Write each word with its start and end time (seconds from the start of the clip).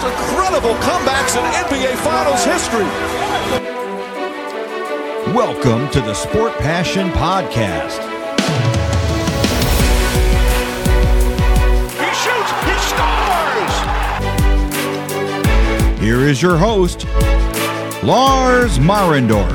most 0.00 0.20
incredible 0.20 0.74
comebacks 0.76 1.36
in 1.36 1.42
NBA 1.66 1.96
Finals 1.96 2.44
history. 2.44 2.84
Welcome 5.34 5.88
to 5.90 6.00
the 6.00 6.14
Sport 6.14 6.52
Passion 6.58 7.10
Podcast. 7.10 7.98
He 11.98 12.10
shoots, 12.14 12.50
he 12.64 12.74
scores! 12.90 13.74
Here 16.00 16.20
is 16.28 16.40
your 16.42 16.56
host, 16.56 17.06
Lars 18.02 18.78
Marendorf. 18.78 19.52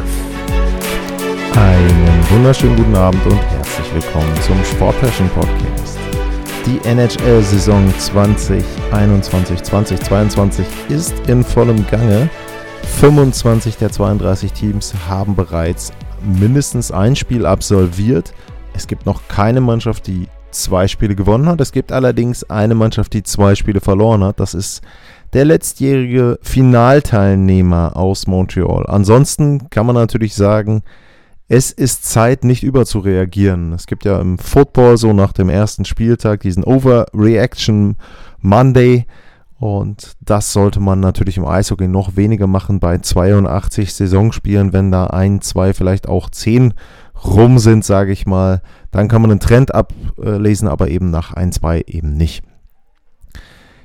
Einen 1.55 2.30
wunderschönen 2.30 2.76
guten 2.76 2.96
Abend 2.96 3.26
und 3.26 3.38
herzlich 3.38 3.94
willkommen 3.94 4.41
zum 4.41 4.63
Sport 4.66 4.99
Passion 4.99 5.30
Podcast. 5.30 5.73
Die 6.66 6.80
NHL-Saison 6.88 7.94
2021-2022 7.99 10.63
ist 10.88 11.13
in 11.27 11.44
vollem 11.44 11.85
Gange. 11.88 12.30
25 13.02 13.76
der 13.76 13.91
32 13.91 14.54
Teams 14.54 14.94
haben 15.09 15.35
bereits 15.35 15.91
mindestens 16.23 16.90
ein 16.90 17.18
Spiel 17.18 17.45
absolviert. 17.45 18.34
Es 18.73 18.88
gibt 18.88 19.05
noch 19.05 19.27
keine 19.27 19.59
Mannschaft, 19.59 20.07
die 20.07 20.30
zwei 20.52 20.88
Spiele 20.88 21.16
gewonnen 21.16 21.49
hat. 21.49 21.59
Es 21.59 21.73
gibt 21.73 21.91
allerdings 21.91 22.49
eine 22.49 22.76
Mannschaft, 22.76 23.12
die 23.12 23.23
zwei 23.23 23.55
Spiele 23.55 23.82
verloren 23.82 24.23
hat. 24.23 24.40
Das 24.40 24.54
ist 24.54 24.82
der 25.34 25.43
letztjährige 25.43 26.40
Finalteilnehmer 26.41 27.98
aus 27.98 28.26
Montreal. 28.26 28.85
Ansonsten 28.88 29.70
kann 29.70 29.85
man 29.85 29.95
natürlich 29.95 30.34
sagen, 30.34 30.82
es 31.55 31.71
ist 31.71 32.04
Zeit, 32.04 32.43
nicht 32.43 32.63
überzureagieren. 32.63 33.73
Es 33.73 33.85
gibt 33.85 34.05
ja 34.05 34.20
im 34.20 34.40
Football 34.40 34.98
so 34.98 35.13
nach 35.13 35.34
dem 35.34 35.49
ersten 35.49 35.85
Spieltag 35.85 36.40
diesen 36.40 36.63
Overreaction 36.63 37.95
Monday. 38.41 39.05
Und 39.60 40.13
das 40.20 40.51
sollte 40.51 40.79
man 40.79 40.99
natürlich 40.99 41.37
im 41.37 41.45
Eishockey 41.45 41.87
noch 41.87 42.15
weniger 42.15 42.48
machen 42.48 42.79
bei 42.79 42.98
82 42.98 43.93
Saisonspielen, 43.93 44.73
wenn 44.73 44.91
da 44.91 45.05
ein, 45.05 45.41
zwei, 45.41 45.76
vielleicht 45.76 46.10
auch 46.10 46.32
zehn 46.32 46.73
rum 47.23 47.60
sind, 47.60 47.85
sage 47.85 48.13
ich 48.13 48.26
mal. 48.26 48.63
Dann 48.90 49.07
kann 49.07 49.21
man 49.21 49.29
einen 49.29 49.40
Trend 49.40 49.76
ablesen, 49.76 50.67
aber 50.67 50.88
eben 50.88 51.12
nach 51.12 51.34
ein, 51.34 51.51
zwei 51.51 51.84
eben 51.85 52.15
nicht. 52.15 52.43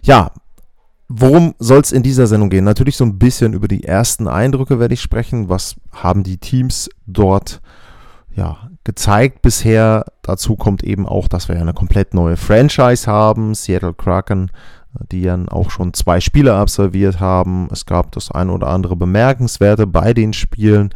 Ja, 0.00 0.30
worum 1.08 1.54
soll 1.58 1.80
es 1.80 1.92
in 1.92 2.02
dieser 2.02 2.26
Sendung 2.26 2.50
gehen? 2.50 2.64
Natürlich 2.64 2.96
so 2.96 3.04
ein 3.04 3.18
bisschen 3.18 3.52
über 3.52 3.68
die 3.68 3.84
ersten 3.84 4.28
Eindrücke 4.28 4.78
werde 4.78 4.94
ich 4.94 5.00
sprechen. 5.00 5.48
Was 5.48 5.76
haben 5.92 6.22
die 6.22 6.38
Teams 6.38 6.88
dort 7.06 7.60
ja, 8.34 8.70
gezeigt 8.84 9.42
bisher? 9.42 10.04
Dazu 10.22 10.56
kommt 10.56 10.84
eben 10.84 11.06
auch, 11.06 11.28
dass 11.28 11.48
wir 11.48 11.56
ja 11.56 11.62
eine 11.62 11.74
komplett 11.74 12.14
neue 12.14 12.36
Franchise 12.36 13.06
haben. 13.06 13.54
Seattle 13.54 13.94
Kraken 13.94 14.50
die 15.12 15.22
dann 15.22 15.48
auch 15.48 15.70
schon 15.70 15.94
zwei 15.94 16.20
Spiele 16.20 16.54
absolviert 16.54 17.20
haben. 17.20 17.68
Es 17.70 17.86
gab 17.86 18.12
das 18.12 18.30
ein 18.30 18.50
oder 18.50 18.68
andere 18.68 18.96
Bemerkenswerte 18.96 19.86
bei 19.86 20.14
den 20.14 20.32
Spielen 20.32 20.90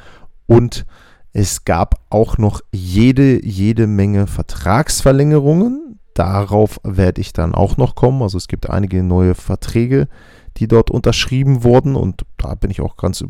und 0.47 0.85
es 1.33 1.65
gab 1.65 2.01
auch 2.11 2.37
noch 2.37 2.61
jede, 2.73 3.45
jede 3.45 3.87
Menge 3.87 4.27
Vertragsverlängerungen. 4.27 5.92
Darauf 6.15 6.81
werde 6.83 7.21
ich 7.21 7.33
dann 7.33 7.55
auch 7.55 7.77
noch 7.77 7.95
kommen. 7.95 8.23
Also 8.23 8.39
es 8.39 8.49
gibt 8.49 8.69
einige 8.69 9.03
neue 9.03 9.35
Verträge, 9.35 10.09
die 10.59 10.69
dort 10.69 10.91
unterschrieben 10.91 11.65
wurden 11.65 11.97
und 11.97 12.23
da 12.37 12.55
bin 12.55 12.71
ich 12.71 12.81
auch 12.81 12.97
ganz 12.97 13.25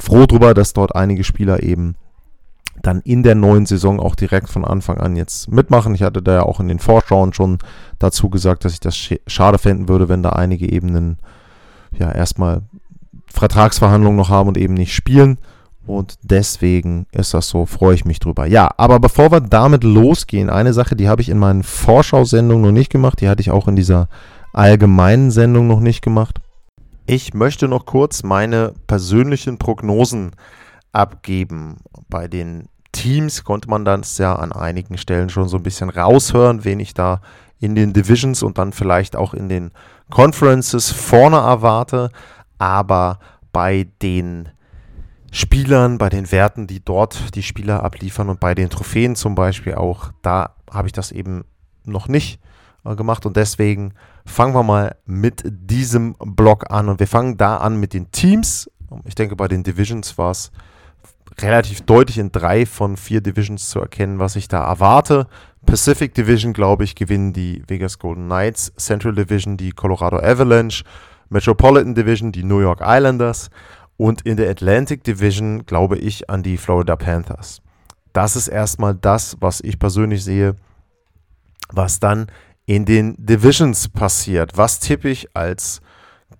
froh 0.00 0.26
drüber, 0.26 0.54
dass 0.54 0.72
dort 0.72 0.94
einige 0.94 1.24
Spieler 1.24 1.62
eben 1.62 1.96
dann 2.80 3.00
in 3.02 3.22
der 3.22 3.34
neuen 3.34 3.66
Saison 3.66 4.00
auch 4.00 4.14
direkt 4.14 4.48
von 4.48 4.64
Anfang 4.64 4.98
an 4.98 5.14
jetzt 5.14 5.50
mitmachen. 5.50 5.94
Ich 5.94 6.02
hatte 6.02 6.22
da 6.22 6.34
ja 6.34 6.42
auch 6.42 6.58
in 6.58 6.68
den 6.68 6.78
Vorschauen 6.78 7.32
schon 7.32 7.58
dazu 7.98 8.30
gesagt, 8.30 8.64
dass 8.64 8.72
ich 8.72 8.80
das 8.80 8.96
schade 9.26 9.58
fänden 9.58 9.88
würde, 9.88 10.08
wenn 10.08 10.22
da 10.22 10.30
einige 10.30 10.70
Ebenen 10.70 11.18
ja 11.96 12.10
erstmal 12.10 12.62
Vertragsverhandlungen 13.26 14.16
noch 14.16 14.30
haben 14.30 14.48
und 14.48 14.58
eben 14.58 14.74
nicht 14.74 14.94
spielen. 14.94 15.38
Und 15.86 16.14
deswegen 16.22 17.06
ist 17.12 17.34
das 17.34 17.48
so, 17.48 17.66
freue 17.66 17.94
ich 17.94 18.04
mich 18.04 18.20
drüber. 18.20 18.46
Ja, 18.46 18.70
aber 18.76 19.00
bevor 19.00 19.32
wir 19.32 19.40
damit 19.40 19.82
losgehen, 19.82 20.48
eine 20.48 20.72
Sache, 20.72 20.94
die 20.94 21.08
habe 21.08 21.22
ich 21.22 21.28
in 21.28 21.38
meinen 21.38 21.64
Vorschau-Sendungen 21.64 22.62
noch 22.62 22.72
nicht 22.72 22.90
gemacht, 22.90 23.20
die 23.20 23.28
hatte 23.28 23.40
ich 23.40 23.50
auch 23.50 23.66
in 23.66 23.76
dieser 23.76 24.08
allgemeinen 24.52 25.30
Sendung 25.30 25.66
noch 25.66 25.80
nicht 25.80 26.02
gemacht. 26.02 26.38
Ich 27.06 27.34
möchte 27.34 27.66
noch 27.66 27.84
kurz 27.84 28.22
meine 28.22 28.74
persönlichen 28.86 29.58
Prognosen 29.58 30.32
abgeben. 30.92 31.78
Bei 32.08 32.28
den 32.28 32.68
Teams 32.92 33.42
konnte 33.42 33.68
man 33.68 33.84
das 33.84 34.18
ja 34.18 34.36
an 34.36 34.52
einigen 34.52 34.98
Stellen 34.98 35.30
schon 35.30 35.48
so 35.48 35.56
ein 35.56 35.62
bisschen 35.62 35.90
raushören, 35.90 36.64
wen 36.64 36.78
ich 36.78 36.94
da 36.94 37.20
in 37.58 37.74
den 37.74 37.92
Divisions 37.92 38.42
und 38.42 38.58
dann 38.58 38.72
vielleicht 38.72 39.16
auch 39.16 39.34
in 39.34 39.48
den 39.48 39.72
Conferences 40.10 40.90
vorne 40.92 41.38
erwarte. 41.38 42.10
Aber 42.58 43.18
bei 43.52 43.88
den 44.02 44.50
Spielern, 45.34 45.96
bei 45.96 46.10
den 46.10 46.30
Werten, 46.30 46.66
die 46.66 46.84
dort 46.84 47.34
die 47.34 47.42
Spieler 47.42 47.82
abliefern 47.82 48.28
und 48.28 48.38
bei 48.38 48.54
den 48.54 48.68
Trophäen 48.68 49.16
zum 49.16 49.34
Beispiel 49.34 49.74
auch, 49.74 50.12
da 50.20 50.54
habe 50.70 50.88
ich 50.88 50.92
das 50.92 51.10
eben 51.10 51.44
noch 51.84 52.06
nicht 52.06 52.38
äh, 52.84 52.94
gemacht 52.94 53.24
und 53.24 53.34
deswegen 53.36 53.94
fangen 54.26 54.54
wir 54.54 54.62
mal 54.62 54.94
mit 55.06 55.42
diesem 55.46 56.14
Block 56.18 56.70
an 56.70 56.90
und 56.90 57.00
wir 57.00 57.06
fangen 57.06 57.38
da 57.38 57.56
an 57.56 57.80
mit 57.80 57.94
den 57.94 58.12
Teams. 58.12 58.70
Ich 59.04 59.14
denke, 59.14 59.34
bei 59.34 59.48
den 59.48 59.62
Divisions 59.62 60.18
war 60.18 60.32
es 60.32 60.52
relativ 61.38 61.80
deutlich 61.80 62.18
in 62.18 62.30
drei 62.30 62.66
von 62.66 62.98
vier 62.98 63.22
Divisions 63.22 63.70
zu 63.70 63.80
erkennen, 63.80 64.18
was 64.18 64.36
ich 64.36 64.48
da 64.48 64.62
erwarte. 64.66 65.28
Pacific 65.64 66.14
Division, 66.14 66.52
glaube 66.52 66.84
ich, 66.84 66.94
gewinnen 66.94 67.32
die 67.32 67.62
Vegas 67.66 67.98
Golden 67.98 68.26
Knights, 68.26 68.70
Central 68.76 69.14
Division 69.14 69.56
die 69.56 69.70
Colorado 69.70 70.18
Avalanche, 70.18 70.84
Metropolitan 71.30 71.94
Division 71.94 72.32
die 72.32 72.44
New 72.44 72.60
York 72.60 72.82
Islanders 72.82 73.48
und 74.02 74.22
in 74.22 74.36
der 74.36 74.50
Atlantic 74.50 75.04
Division 75.04 75.64
glaube 75.64 75.96
ich 75.96 76.28
an 76.28 76.42
die 76.42 76.56
Florida 76.56 76.96
Panthers. 76.96 77.62
Das 78.12 78.34
ist 78.34 78.48
erstmal 78.48 78.96
das, 78.96 79.36
was 79.38 79.60
ich 79.60 79.78
persönlich 79.78 80.24
sehe, 80.24 80.56
was 81.70 82.00
dann 82.00 82.26
in 82.66 82.84
den 82.84 83.14
Divisions 83.16 83.88
passiert. 83.88 84.58
Was 84.58 84.80
tippe 84.80 85.08
ich 85.08 85.36
als 85.36 85.82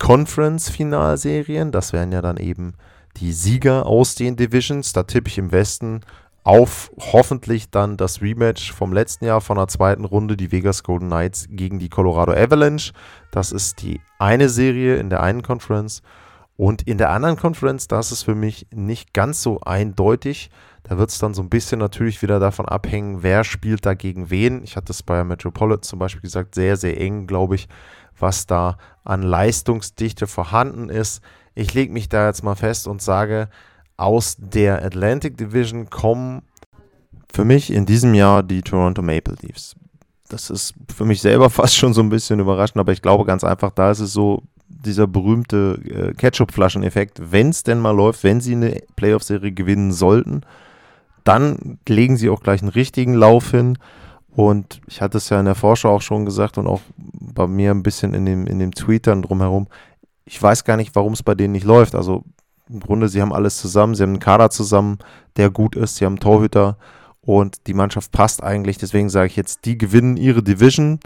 Conference-Finalserien? 0.00 1.70
Das 1.70 1.92
wären 1.92 2.10
ja 2.10 2.20
dann 2.20 2.36
eben 2.36 2.74
die 3.18 3.32
Sieger 3.32 3.86
aus 3.86 4.16
den 4.16 4.34
Divisions. 4.34 4.92
Da 4.92 5.04
tippe 5.04 5.28
ich 5.28 5.38
im 5.38 5.52
Westen 5.52 6.00
auf 6.42 6.90
hoffentlich 6.98 7.70
dann 7.70 7.96
das 7.96 8.20
Rematch 8.20 8.72
vom 8.72 8.92
letzten 8.92 9.26
Jahr 9.26 9.40
von 9.40 9.56
der 9.56 9.68
zweiten 9.68 10.04
Runde, 10.04 10.36
die 10.36 10.50
Vegas 10.50 10.82
Golden 10.82 11.06
Knights 11.06 11.46
gegen 11.48 11.78
die 11.78 11.90
Colorado 11.90 12.32
Avalanche. 12.32 12.92
Das 13.30 13.52
ist 13.52 13.82
die 13.82 14.00
eine 14.18 14.48
Serie 14.48 14.96
in 14.96 15.10
der 15.10 15.22
einen 15.22 15.42
Conference. 15.42 16.02
Und 16.62 16.82
in 16.82 16.96
der 16.96 17.10
anderen 17.10 17.34
Conference, 17.34 17.88
das 17.88 18.12
ist 18.12 18.22
für 18.22 18.36
mich 18.36 18.68
nicht 18.72 19.12
ganz 19.12 19.42
so 19.42 19.60
eindeutig. 19.62 20.48
Da 20.84 20.96
wird 20.96 21.10
es 21.10 21.18
dann 21.18 21.34
so 21.34 21.42
ein 21.42 21.48
bisschen 21.48 21.80
natürlich 21.80 22.22
wieder 22.22 22.38
davon 22.38 22.66
abhängen, 22.66 23.24
wer 23.24 23.42
spielt 23.42 23.84
da 23.84 23.94
gegen 23.94 24.30
wen. 24.30 24.62
Ich 24.62 24.76
hatte 24.76 24.92
es 24.92 25.02
bei 25.02 25.24
Metropolitan 25.24 25.82
zum 25.82 25.98
Beispiel 25.98 26.20
gesagt, 26.20 26.54
sehr, 26.54 26.76
sehr 26.76 27.00
eng, 27.00 27.26
glaube 27.26 27.56
ich, 27.56 27.66
was 28.16 28.46
da 28.46 28.78
an 29.02 29.22
Leistungsdichte 29.22 30.28
vorhanden 30.28 30.88
ist. 30.88 31.20
Ich 31.56 31.74
lege 31.74 31.92
mich 31.92 32.08
da 32.08 32.28
jetzt 32.28 32.44
mal 32.44 32.54
fest 32.54 32.86
und 32.86 33.02
sage, 33.02 33.48
aus 33.96 34.36
der 34.38 34.84
Atlantic 34.84 35.36
Division 35.36 35.90
kommen 35.90 36.42
für 37.32 37.44
mich 37.44 37.72
in 37.72 37.86
diesem 37.86 38.14
Jahr 38.14 38.44
die 38.44 38.62
Toronto 38.62 39.02
Maple 39.02 39.34
Leafs. 39.42 39.74
Das 40.28 40.48
ist 40.48 40.74
für 40.94 41.06
mich 41.06 41.22
selber 41.22 41.50
fast 41.50 41.74
schon 41.74 41.92
so 41.92 42.02
ein 42.02 42.08
bisschen 42.08 42.38
überraschend, 42.38 42.78
aber 42.78 42.92
ich 42.92 43.02
glaube 43.02 43.24
ganz 43.24 43.42
einfach, 43.42 43.72
da 43.72 43.90
ist 43.90 43.98
es 43.98 44.12
so 44.12 44.44
dieser 44.84 45.06
berühmte 45.06 45.80
äh, 45.84 46.14
Ketchup-Flaschen-Effekt. 46.14 47.20
Wenn 47.30 47.50
es 47.50 47.62
denn 47.62 47.78
mal 47.78 47.94
läuft, 47.94 48.24
wenn 48.24 48.40
sie 48.40 48.52
eine 48.52 48.80
Playoff-Serie 48.96 49.52
gewinnen 49.52 49.92
sollten, 49.92 50.42
dann 51.24 51.78
legen 51.88 52.16
sie 52.16 52.30
auch 52.30 52.42
gleich 52.42 52.62
einen 52.62 52.70
richtigen 52.70 53.14
Lauf 53.14 53.50
hin. 53.50 53.78
Und 54.34 54.80
ich 54.86 55.00
hatte 55.00 55.18
es 55.18 55.28
ja 55.28 55.38
in 55.38 55.46
der 55.46 55.54
Vorschau 55.54 55.94
auch 55.94 56.02
schon 56.02 56.24
gesagt 56.24 56.58
und 56.58 56.66
auch 56.66 56.80
bei 56.96 57.46
mir 57.46 57.70
ein 57.70 57.82
bisschen 57.82 58.14
in 58.14 58.24
dem, 58.24 58.46
in 58.46 58.58
dem 58.58 58.72
Tweet 58.72 59.06
dann 59.06 59.22
drumherum 59.22 59.68
ich 60.24 60.42
weiß 60.42 60.64
gar 60.64 60.76
nicht, 60.76 60.94
warum 60.94 61.12
es 61.12 61.22
bei 61.22 61.34
denen 61.34 61.52
nicht 61.52 61.64
läuft. 61.64 61.94
Also 61.94 62.24
im 62.68 62.80
Grunde, 62.80 63.08
sie 63.08 63.20
haben 63.20 63.32
alles 63.32 63.58
zusammen, 63.58 63.94
sie 63.94 64.02
haben 64.02 64.10
einen 64.10 64.20
Kader 64.20 64.50
zusammen, 64.50 64.98
der 65.36 65.50
gut 65.50 65.76
ist, 65.76 65.96
sie 65.96 66.04
haben 66.04 66.12
einen 66.12 66.20
Torhüter 66.20 66.78
und 67.20 67.66
die 67.66 67.74
Mannschaft 67.74 68.12
passt 68.12 68.42
eigentlich. 68.42 68.78
Deswegen 68.78 69.10
sage 69.10 69.26
ich 69.26 69.36
jetzt, 69.36 69.64
die 69.64 69.76
gewinnen 69.76 70.16
ihre 70.16 70.42
Division 70.42 71.00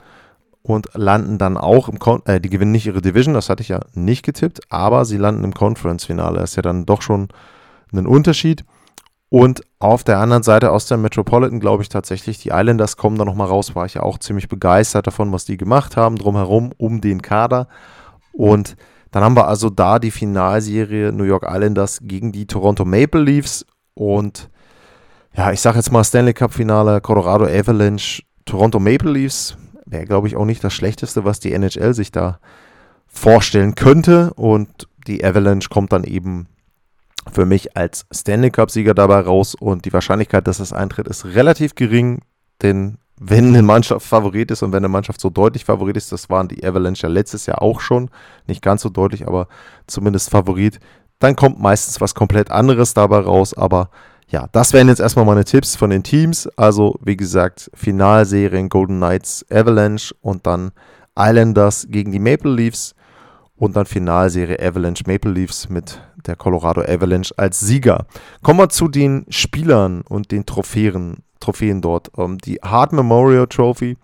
und 0.67 0.89
landen 0.95 1.39
dann 1.39 1.57
auch 1.57 1.89
im 1.89 2.01
Con 2.01 2.23
äh, 2.25 2.41
die 2.41 2.51
gewinnen 2.51 2.73
nicht 2.73 2.87
ihre 2.87 3.01
Division, 3.01 3.35
das 3.35 3.49
hatte 3.49 3.63
ich 3.63 3.69
ja 3.69 3.81
nicht 3.95 4.25
getippt, 4.25 4.61
aber 4.69 5.05
sie 5.05 5.17
landen 5.17 5.45
im 5.45 5.55
Conference-Finale. 5.55 6.41
Das 6.41 6.51
ist 6.51 6.57
ja 6.57 6.63
dann 6.63 6.87
doch 6.87 7.03
schon 7.03 7.29
ein 7.93 8.07
Unterschied. 8.07 8.65
Und 9.29 9.63
auf 9.79 10.03
der 10.03 10.19
anderen 10.19 10.43
Seite 10.43 10.73
aus 10.73 10.87
der 10.87 10.97
Metropolitan 10.97 11.61
glaube 11.61 11.85
ich 11.85 11.89
tatsächlich, 11.89 12.39
die 12.39 12.49
Islanders 12.49 12.97
kommen 12.97 13.17
da 13.17 13.25
nochmal 13.25 13.47
raus. 13.47 13.77
War 13.77 13.87
ich 13.87 13.95
ja 13.95 14.03
auch 14.03 14.19
ziemlich 14.19 14.49
begeistert 14.49 15.07
davon, 15.07 15.31
was 15.31 15.45
die 15.45 15.57
gemacht 15.57 15.97
haben, 15.97 16.17
drumherum, 16.17 16.73
um 16.79 17.01
den 17.01 17.23
Kader. 17.23 17.69
Und 18.33 18.77
dann 19.13 19.23
haben 19.23 19.37
wir 19.37 19.47
also 19.47 19.71
da 19.71 20.01
die 20.01 20.11
Finalserie 20.11 21.13
New 21.13 21.25
York 21.25 21.47
Islanders 21.49 22.01
gegen 22.03 22.33
die 22.33 22.47
Toronto 22.47 22.85
Maple 22.85 23.23
Leafs 23.23 23.65
und 23.95 24.51
ja, 25.37 25.53
ich 25.53 25.61
sage 25.61 25.77
jetzt 25.77 25.93
mal 25.93 26.03
Stanley 26.03 26.35
Cup 26.35 26.53
Finale 26.53 27.01
Colorado 27.01 27.45
Avalanche, 27.45 28.23
Toronto 28.47 28.81
Maple 28.81 29.13
Leafs. 29.13 29.57
Wäre, 29.87 30.05
glaube 30.05 30.29
ich, 30.29 30.37
auch 30.37 30.45
nicht 30.45 30.63
das 30.63 30.75
Schlechteste, 30.75 31.25
was 31.25 31.41
die 31.41 31.53
NHL 31.53 31.95
sich 31.95 32.13
da 32.13 32.41
vorstellen 33.07 33.75
könnte. 33.75 34.35
Und 34.35 34.89
die 35.07 35.25
Avalanche 35.25 35.69
kommt 35.69 35.93
dann 35.93 36.05
eben 36.05 36.49
für 37.33 37.47
mich 37.47 37.77
als 37.77 38.07
Stanley 38.13 38.51
Cup-Sieger 38.51 38.95
dabei 38.95 39.21
raus. 39.21 39.55
Und 39.55 39.85
die 39.85 39.93
Wahrscheinlichkeit, 39.93 40.47
dass 40.47 40.59
das 40.59 40.73
eintritt, 40.73 41.09
ist 41.09 41.25
relativ 41.25 41.75
gering, 41.75 42.21
denn 42.63 42.99
wenn 43.19 43.49
eine 43.49 43.63
Mannschaft 43.63 44.07
Favorit 44.07 44.51
ist 44.51 44.63
und 44.63 44.73
wenn 44.73 44.85
eine 44.85 44.89
Mannschaft 44.89 45.21
so 45.21 45.31
deutlich 45.31 45.65
Favorit 45.65 45.97
ist, 45.97 46.13
das 46.13 46.29
waren 46.29 46.49
die 46.49 46.63
Avalanche 46.65 47.05
ja 47.05 47.09
letztes 47.09 47.47
Jahr 47.47 47.63
auch 47.63 47.81
schon, 47.81 48.11
nicht 48.47 48.61
ganz 48.61 48.83
so 48.83 48.91
deutlich, 48.91 49.27
aber 49.27 49.49
zumindest 49.87 50.31
Favorit, 50.31 50.81
dann 51.19 51.35
kommt 51.35 51.59
meistens 51.59 52.01
was 52.01 52.15
komplett 52.15 52.51
anderes 52.51 52.93
dabei 52.93 53.21
raus. 53.21 53.55
Aber 53.55 53.91
ja, 54.29 54.49
das 54.53 54.73
wären 54.73 54.89
jetzt 54.89 55.01
erstmal 55.01 55.25
meine 55.25 55.45
Tipps 55.45 55.77
von 55.77 55.91
den 55.91 56.03
Teams. 56.03 56.49
Also, 56.57 56.99
wie 57.03 57.17
gesagt, 57.17 57.71
Finalserien 57.75 58.69
Golden 58.69 58.97
Knights 58.97 59.45
Avalanche 59.51 60.15
und 60.21 60.47
dann 60.47 60.73
Islanders 61.17 61.87
gegen 61.89 62.13
die 62.13 62.19
Maple 62.19 62.53
Leafs 62.53 62.95
und 63.57 63.77
dann 63.77 63.87
Finalserie 63.87 64.59
Avalanche 64.61 65.05
Maple 65.07 65.31
Leafs 65.31 65.69
mit 65.69 66.01
der 66.27 66.37
Colorado 66.37 66.83
Avalanche 66.83 67.33
als 67.37 67.61
Sieger. 67.61 68.07
Kommen 68.43 68.61
wir 68.61 68.69
zu 68.69 68.89
den 68.89 69.27
Spielern 69.29 70.03
und 70.03 70.33
den 70.33 70.45
Trophäen 70.45 71.23
Trophäen 71.41 71.81
dort. 71.81 72.11
Ähm, 72.19 72.39
die 72.39 72.57
Hart 72.57 72.93
Memorial 72.93 73.47
Trophy, 73.47 73.97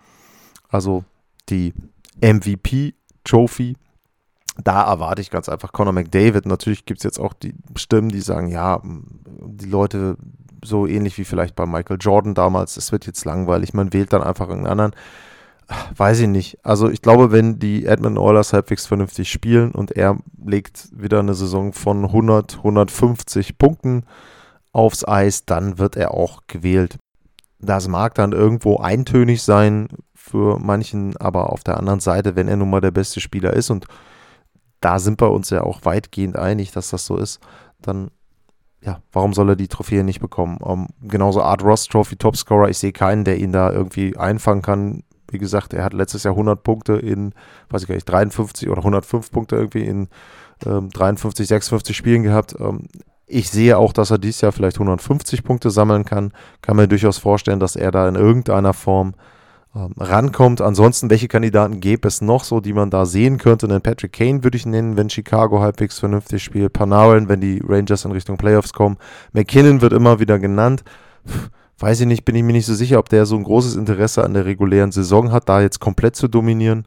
also 0.69 1.03
die 1.49 1.73
MVP 2.21 2.93
Trophy. 3.23 3.75
Da 4.57 4.83
erwarte 4.83 5.21
ich 5.21 5.31
ganz 5.31 5.49
einfach 5.49 5.71
Conor 5.71 5.93
McDavid. 5.93 6.45
Natürlich 6.45 6.85
gibt 6.85 6.99
es 6.99 7.03
jetzt 7.03 7.19
auch 7.19 7.33
die 7.33 7.55
Stimmen, 7.75 8.09
die 8.09 8.21
sagen, 8.21 8.47
ja, 8.49 8.81
die 8.83 9.65
Leute 9.65 10.17
so 10.63 10.87
ähnlich 10.87 11.17
wie 11.17 11.25
vielleicht 11.25 11.55
bei 11.55 11.65
Michael 11.65 11.97
Jordan 11.99 12.33
damals, 12.33 12.77
es 12.77 12.91
wird 12.91 13.05
jetzt 13.05 13.25
langweilig, 13.25 13.73
man 13.73 13.93
wählt 13.93 14.13
dann 14.13 14.23
einfach 14.23 14.49
einen 14.49 14.67
anderen. 14.67 14.93
Weiß 15.95 16.19
ich 16.19 16.27
nicht. 16.27 16.59
Also 16.63 16.89
ich 16.89 17.01
glaube, 17.01 17.31
wenn 17.31 17.57
die 17.57 17.85
Edmund 17.85 18.17
Oilers 18.17 18.53
halbwegs 18.53 18.85
vernünftig 18.85 19.31
spielen 19.31 19.71
und 19.71 19.91
er 19.91 20.17
legt 20.45 20.89
wieder 20.91 21.19
eine 21.19 21.33
Saison 21.33 21.73
von 21.73 22.05
100, 22.05 22.57
150 22.57 23.57
Punkten 23.57 24.05
aufs 24.71 25.07
Eis, 25.07 25.45
dann 25.45 25.79
wird 25.79 25.95
er 25.95 26.13
auch 26.13 26.41
gewählt. 26.47 26.97
Das 27.59 27.87
mag 27.87 28.13
dann 28.15 28.33
irgendwo 28.33 28.77
eintönig 28.77 29.41
sein 29.41 29.87
für 30.13 30.59
manchen, 30.59 31.15
aber 31.17 31.51
auf 31.51 31.63
der 31.63 31.77
anderen 31.77 32.01
Seite, 32.01 32.35
wenn 32.35 32.49
er 32.49 32.57
nun 32.57 32.69
mal 32.69 32.81
der 32.81 32.91
beste 32.91 33.21
Spieler 33.21 33.53
ist 33.53 33.69
und 33.69 33.87
da 34.83 34.99
sind 34.99 35.21
wir 35.21 35.31
uns 35.31 35.49
ja 35.49 35.61
auch 35.61 35.85
weitgehend 35.85 36.37
einig, 36.37 36.71
dass 36.71 36.89
das 36.89 37.05
so 37.05 37.17
ist, 37.17 37.39
dann 37.81 38.11
ja, 38.85 39.01
warum 39.13 39.33
soll 39.33 39.49
er 39.49 39.55
die 39.55 39.69
Trophäe 39.69 40.03
nicht 40.03 40.19
bekommen? 40.19 40.57
Um, 40.57 40.87
ähm, 41.01 41.09
genauso 41.09 41.41
Art 41.41 41.63
Ross 41.63 41.87
Trophy 41.87 42.17
Topscorer, 42.17 42.69
ich 42.69 42.77
sehe 42.77 42.91
keinen, 42.91 43.23
der 43.23 43.37
ihn 43.37 43.53
da 43.53 43.71
irgendwie 43.71 44.17
einfangen 44.17 44.61
kann. 44.61 45.03
Wie 45.31 45.37
gesagt, 45.37 45.73
er 45.73 45.85
hat 45.85 45.93
letztes 45.93 46.23
Jahr 46.23 46.33
100 46.33 46.61
Punkte 46.63 46.93
in, 46.93 47.33
weiß 47.69 47.83
ich 47.83 47.87
gar 47.87 47.95
nicht, 47.95 48.09
53 48.09 48.69
oder 48.69 48.79
105 48.79 49.31
Punkte 49.31 49.55
irgendwie 49.55 49.85
in 49.85 50.09
ähm, 50.65 50.89
53, 50.89 51.47
56 51.47 51.95
Spielen 51.95 52.23
gehabt. 52.23 52.55
Ähm, 52.59 52.87
ich 53.25 53.49
sehe 53.49 53.77
auch, 53.77 53.93
dass 53.93 54.11
er 54.11 54.17
dieses 54.17 54.41
Jahr 54.41 54.51
vielleicht 54.51 54.75
150 54.75 55.43
Punkte 55.43 55.71
sammeln 55.71 56.03
kann. 56.03 56.33
Kann 56.61 56.75
mir 56.75 56.87
durchaus 56.87 57.17
vorstellen, 57.17 57.61
dass 57.61 57.75
er 57.77 57.91
da 57.91 58.07
in 58.07 58.15
irgendeiner 58.15 58.73
Form 58.73 59.13
ähm, 59.75 59.93
rankommt. 59.97 60.61
Ansonsten, 60.61 61.09
welche 61.09 61.27
Kandidaten 61.27 61.79
gäbe 61.79 62.07
es 62.07 62.21
noch 62.21 62.43
so, 62.43 62.59
die 62.59 62.73
man 62.73 62.89
da 62.89 63.05
sehen 63.05 63.37
könnte? 63.37 63.67
Denn 63.67 63.81
Patrick 63.81 64.13
Kane 64.13 64.43
würde 64.43 64.57
ich 64.57 64.65
nennen, 64.65 64.97
wenn 64.97 65.09
Chicago 65.09 65.61
halbwegs 65.61 65.99
vernünftig 65.99 66.43
spielt. 66.43 66.73
Panarin, 66.73 67.29
wenn 67.29 67.41
die 67.41 67.61
Rangers 67.65 68.05
in 68.05 68.11
Richtung 68.11 68.37
Playoffs 68.37 68.73
kommen. 68.73 68.97
McKinnon 69.31 69.81
wird 69.81 69.93
immer 69.93 70.19
wieder 70.19 70.39
genannt. 70.39 70.83
Weiß 71.79 71.99
ich 71.99 72.07
nicht, 72.07 72.23
bin 72.23 72.35
ich 72.35 72.43
mir 72.43 72.53
nicht 72.53 72.65
so 72.65 72.75
sicher, 72.75 72.99
ob 72.99 73.09
der 73.09 73.25
so 73.25 73.35
ein 73.35 73.43
großes 73.43 73.75
Interesse 73.75 74.23
an 74.23 74.33
der 74.33 74.45
regulären 74.45 74.91
Saison 74.91 75.31
hat, 75.31 75.49
da 75.49 75.61
jetzt 75.61 75.79
komplett 75.79 76.15
zu 76.15 76.27
dominieren. 76.27 76.85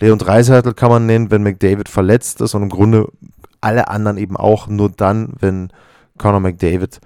Leon 0.00 0.18
Dreiseitel 0.18 0.74
kann 0.74 0.90
man 0.90 1.06
nennen, 1.06 1.30
wenn 1.30 1.42
McDavid 1.42 1.88
verletzt 1.88 2.40
ist 2.40 2.54
und 2.54 2.62
im 2.62 2.68
Grunde 2.68 3.08
alle 3.60 3.88
anderen 3.88 4.18
eben 4.18 4.36
auch 4.36 4.66
nur 4.66 4.90
dann, 4.90 5.34
wenn 5.40 5.70
Conor 6.16 6.40
McDavid 6.40 7.00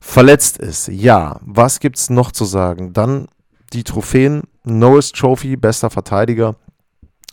verletzt 0.00 0.58
ist. 0.58 0.88
Ja, 0.88 1.38
was 1.42 1.80
gibt 1.80 1.98
es 1.98 2.10
noch 2.10 2.32
zu 2.32 2.44
sagen? 2.44 2.92
Dann 2.92 3.28
die 3.72 3.84
Trophäen. 3.84 4.42
Norris 4.64 5.12
Trophy, 5.12 5.56
bester 5.56 5.90
Verteidiger. 5.90 6.56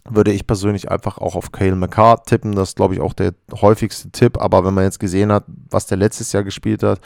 Würde 0.07 0.31
ich 0.31 0.45
persönlich 0.45 0.91
einfach 0.91 1.17
auch 1.17 1.35
auf 1.35 1.51
Cale 1.51 1.75
McCarr 1.75 2.23
tippen. 2.23 2.53
Das 2.53 2.69
ist, 2.69 2.75
glaube 2.75 2.93
ich, 2.93 3.01
auch 3.01 3.13
der 3.13 3.33
häufigste 3.59 4.11
Tipp. 4.11 4.37
Aber 4.39 4.63
wenn 4.63 4.73
man 4.73 4.83
jetzt 4.83 4.99
gesehen 4.99 5.31
hat, 5.31 5.45
was 5.47 5.87
der 5.87 5.97
letztes 5.97 6.31
Jahr 6.31 6.43
gespielt 6.43 6.83
hat 6.83 7.01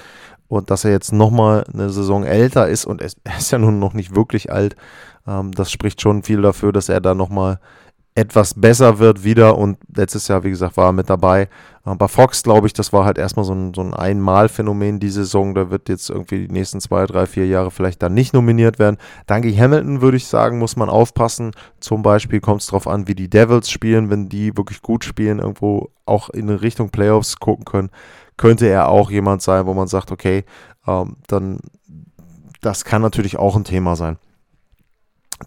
und 0.47 0.69
dass 0.69 0.83
er 0.83 0.91
jetzt 0.91 1.13
nochmal 1.13 1.63
eine 1.73 1.89
Saison 1.89 2.23
älter 2.23 2.67
ist 2.67 2.85
und 2.85 3.01
er 3.23 3.37
ist 3.37 3.51
ja 3.51 3.57
nun 3.57 3.79
noch 3.79 3.93
nicht 3.93 4.15
wirklich 4.15 4.51
alt, 4.51 4.75
ähm, 5.25 5.51
das 5.53 5.71
spricht 5.71 6.01
schon 6.01 6.23
viel 6.23 6.41
dafür, 6.41 6.73
dass 6.73 6.89
er 6.89 6.99
da 6.99 7.13
nochmal 7.13 7.59
etwas 8.15 8.53
besser 8.53 8.99
wird 8.99 9.23
wieder 9.23 9.57
und 9.57 9.77
letztes 9.95 10.27
Jahr, 10.27 10.43
wie 10.43 10.49
gesagt, 10.49 10.75
war 10.77 10.87
er 10.87 10.93
mit 10.93 11.09
dabei. 11.09 11.47
Äh, 11.85 11.95
bei 11.95 12.07
Fox, 12.07 12.43
glaube 12.43 12.67
ich, 12.67 12.73
das 12.73 12.91
war 12.91 13.05
halt 13.05 13.17
erstmal 13.17 13.45
so 13.45 13.53
ein, 13.53 13.73
so 13.73 13.81
ein 13.81 13.93
Einmalphänomen 13.93 14.99
die 14.99 15.09
Saison. 15.09 15.55
Da 15.55 15.69
wird 15.69 15.89
jetzt 15.89 16.09
irgendwie 16.09 16.47
die 16.47 16.53
nächsten 16.53 16.81
zwei, 16.81 17.05
drei, 17.05 17.25
vier 17.25 17.47
Jahre 17.47 17.71
vielleicht 17.71 18.01
dann 18.01 18.13
nicht 18.13 18.33
nominiert 18.33 18.79
werden. 18.79 18.97
Danke 19.27 19.55
Hamilton, 19.55 20.01
würde 20.01 20.17
ich 20.17 20.27
sagen, 20.27 20.59
muss 20.59 20.75
man 20.75 20.89
aufpassen. 20.89 21.51
Zum 21.79 22.01
Beispiel 22.01 22.41
kommt 22.41 22.61
es 22.61 22.67
darauf 22.67 22.87
an, 22.87 23.07
wie 23.07 23.15
die 23.15 23.29
Devils 23.29 23.69
spielen. 23.69 24.09
Wenn 24.09 24.27
die 24.27 24.57
wirklich 24.57 24.81
gut 24.81 25.05
spielen, 25.05 25.39
irgendwo 25.39 25.89
auch 26.05 26.29
in 26.29 26.49
Richtung 26.49 26.89
Playoffs 26.89 27.37
gucken 27.37 27.65
können, 27.65 27.89
könnte 28.35 28.67
er 28.67 28.89
auch 28.89 29.11
jemand 29.11 29.41
sein, 29.41 29.65
wo 29.65 29.73
man 29.73 29.87
sagt, 29.87 30.11
okay, 30.11 30.43
ähm, 30.87 31.17
dann 31.27 31.59
das 32.61 32.83
kann 32.83 33.01
natürlich 33.01 33.37
auch 33.37 33.55
ein 33.55 33.63
Thema 33.63 33.95
sein. 33.95 34.17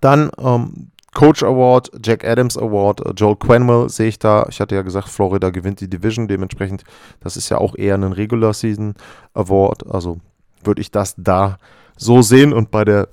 Dann 0.01 0.31
ähm, 0.39 0.92
Coach 1.15 1.43
Award, 1.43 1.91
Jack 2.03 2.25
Adams 2.25 2.57
Award, 2.57 3.05
äh, 3.05 3.13
Joel 3.15 3.37
Quenwell 3.37 3.89
sehe 3.89 4.09
ich 4.09 4.19
da. 4.19 4.47
Ich 4.49 4.61
hatte 4.61 4.75
ja 4.75 4.83
gesagt, 4.83 5.09
Florida 5.09 5.51
gewinnt 5.51 5.81
die 5.81 5.89
Division, 5.89 6.27
dementsprechend, 6.27 6.85
das 7.21 7.37
ist 7.37 7.49
ja 7.51 7.59
auch 7.59 7.77
eher 7.77 7.95
ein 7.97 8.13
Regular 8.13 8.55
Season 8.55 8.95
Award. 9.35 9.91
Also 9.91 10.21
würde 10.65 10.81
ich 10.81 10.91
das 10.91 11.15
da 11.17 11.59
so 11.97 12.23
sehen. 12.23 12.53
Und 12.53 12.71
bei 12.71 12.85
der 12.85 13.09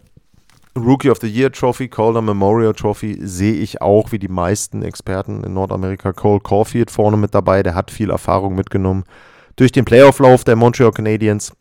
Rookie 0.78 1.10
of 1.10 1.19
the 1.19 1.28
Year 1.28 1.51
Trophy, 1.51 1.90
Calder 1.90 2.22
Memorial 2.22 2.74
Trophy, 2.74 3.19
sehe 3.22 3.56
ich 3.56 3.81
auch 3.81 4.12
wie 4.12 4.19
die 4.19 4.30
meisten 4.30 4.81
Experten 4.81 5.44
in 5.44 5.54
Nordamerika 5.54 6.13
Cole 6.13 6.40
Caulfield 6.40 6.92
vorne 6.92 7.18
mit 7.18 7.36
dabei. 7.36 7.63
Der 7.63 7.75
hat 7.75 7.92
viel 7.92 8.12
Erfahrung 8.12 8.56
mitgenommen 8.56 9.04
durch 9.57 9.74
den 9.74 9.84
Playoff-Lauf 9.84 10.46
der 10.46 10.56
Montreal 10.56 10.91
Canadiens. 10.91 11.51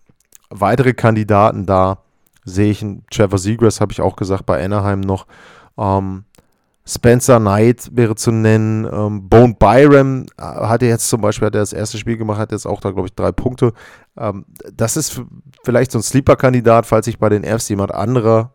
Weitere 0.51 0.95
Kandidaten 0.95 1.67
da 1.67 1.99
sehe 2.45 2.71
ich 2.71 2.87
Trevor 3.11 3.39
Seagrass, 3.39 3.81
habe 3.81 3.93
ich 3.93 4.01
auch 4.01 4.15
gesagt, 4.15 4.47
bei 4.47 4.65
Anaheim 4.65 5.01
noch. 5.01 5.27
Ähm, 5.77 6.25
Spencer 6.89 7.39
Knight 7.39 7.91
wäre 7.93 8.15
zu 8.15 8.33
nennen. 8.33 8.89
Ähm, 8.91 9.29
Bone 9.29 9.55
Byram 9.59 10.25
äh, 10.39 10.43
hatte 10.43 10.87
jetzt 10.87 11.11
zum 11.11 11.21
Beispiel, 11.21 11.47
hat 11.47 11.55
er 11.55 11.61
das 11.61 11.75
erste 11.75 11.99
Spiel 11.99 12.17
gemacht, 12.17 12.39
hat 12.39 12.51
jetzt 12.51 12.67
auch 12.67 12.81
da, 12.81 12.91
glaube 12.93 13.09
ich, 13.09 13.15
drei 13.15 13.31
Punkte. 13.31 13.75
Ähm, 14.17 14.47
das 14.73 14.97
ist 14.97 15.21
vielleicht 15.65 15.93
so 15.93 15.99
ein 15.99 16.03
Sleeper-Kandidat, 16.03 16.87
falls 16.87 17.05
sich 17.05 17.19
bei 17.19 17.29
den 17.29 17.45
Fs 17.45 17.69
jemand 17.69 17.93
anderer, 17.93 18.55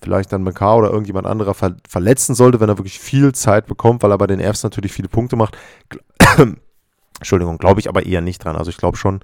vielleicht 0.00 0.32
dann 0.32 0.44
McCarr 0.44 0.76
oder 0.76 0.90
irgendjemand 0.90 1.26
anderer 1.26 1.54
ver 1.54 1.76
verletzen 1.88 2.36
sollte, 2.36 2.60
wenn 2.60 2.68
er 2.68 2.78
wirklich 2.78 3.00
viel 3.00 3.32
Zeit 3.32 3.66
bekommt, 3.66 4.04
weil 4.04 4.12
er 4.12 4.18
bei 4.18 4.28
den 4.28 4.40
Fs 4.40 4.62
natürlich 4.62 4.92
viele 4.92 5.08
Punkte 5.08 5.34
macht. 5.34 5.56
Entschuldigung, 7.18 7.58
glaube 7.58 7.80
ich 7.80 7.88
aber 7.88 8.06
eher 8.06 8.20
nicht 8.20 8.44
dran. 8.44 8.56
Also 8.56 8.70
ich 8.70 8.76
glaube 8.76 8.96
schon, 8.96 9.20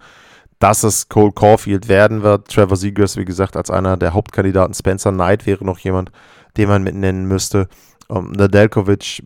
dass 0.59 0.83
es 0.83 1.09
Cole 1.09 1.33
Caulfield 1.33 1.87
werden 1.87 2.23
wird. 2.23 2.49
Trevor 2.49 2.77
Seagrass, 2.77 3.17
wie 3.17 3.25
gesagt, 3.25 3.57
als 3.57 3.71
einer 3.71 3.97
der 3.97 4.15
Hauptkandidaten. 4.15 4.75
Spencer 4.75 5.13
Knight 5.13 5.47
wäre 5.47 5.65
noch 5.65 5.79
jemand, 5.79 6.11
den 6.57 6.69
man 6.69 6.83
mit 6.83 6.97
nennen 6.97 7.27
müsste. 7.27 7.69
Ähm, 8.11 8.33
Nadelkovic, 8.33 9.23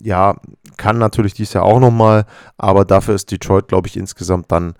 ja, 0.00 0.36
kann 0.76 0.98
natürlich 0.98 1.34
dies 1.34 1.52
Jahr 1.52 1.64
auch 1.64 1.80
nochmal, 1.80 2.26
aber 2.58 2.84
dafür 2.84 3.14
ist 3.14 3.30
Detroit, 3.30 3.68
glaube 3.68 3.88
ich, 3.88 3.96
insgesamt 3.96 4.52
dann 4.52 4.74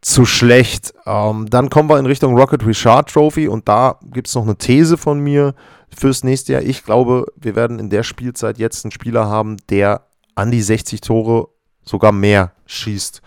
zu 0.00 0.24
schlecht. 0.24 0.94
Ähm, 1.06 1.46
dann 1.50 1.70
kommen 1.70 1.88
wir 1.88 1.98
in 1.98 2.06
Richtung 2.06 2.36
Rocket 2.36 2.64
Richard 2.64 3.10
Trophy 3.10 3.48
und 3.48 3.68
da 3.68 3.98
gibt 4.04 4.28
es 4.28 4.34
noch 4.34 4.44
eine 4.44 4.56
These 4.56 4.96
von 4.96 5.20
mir 5.20 5.54
fürs 5.94 6.24
nächste 6.24 6.52
Jahr. 6.52 6.62
Ich 6.62 6.84
glaube, 6.84 7.26
wir 7.36 7.56
werden 7.56 7.78
in 7.78 7.90
der 7.90 8.02
Spielzeit 8.02 8.58
jetzt 8.58 8.84
einen 8.84 8.92
Spieler 8.92 9.26
haben, 9.28 9.56
der 9.70 10.02
an 10.34 10.50
die 10.50 10.62
60 10.62 11.00
Tore 11.00 11.48
sogar 11.82 12.12
mehr 12.12 12.52
schießt. 12.66 13.22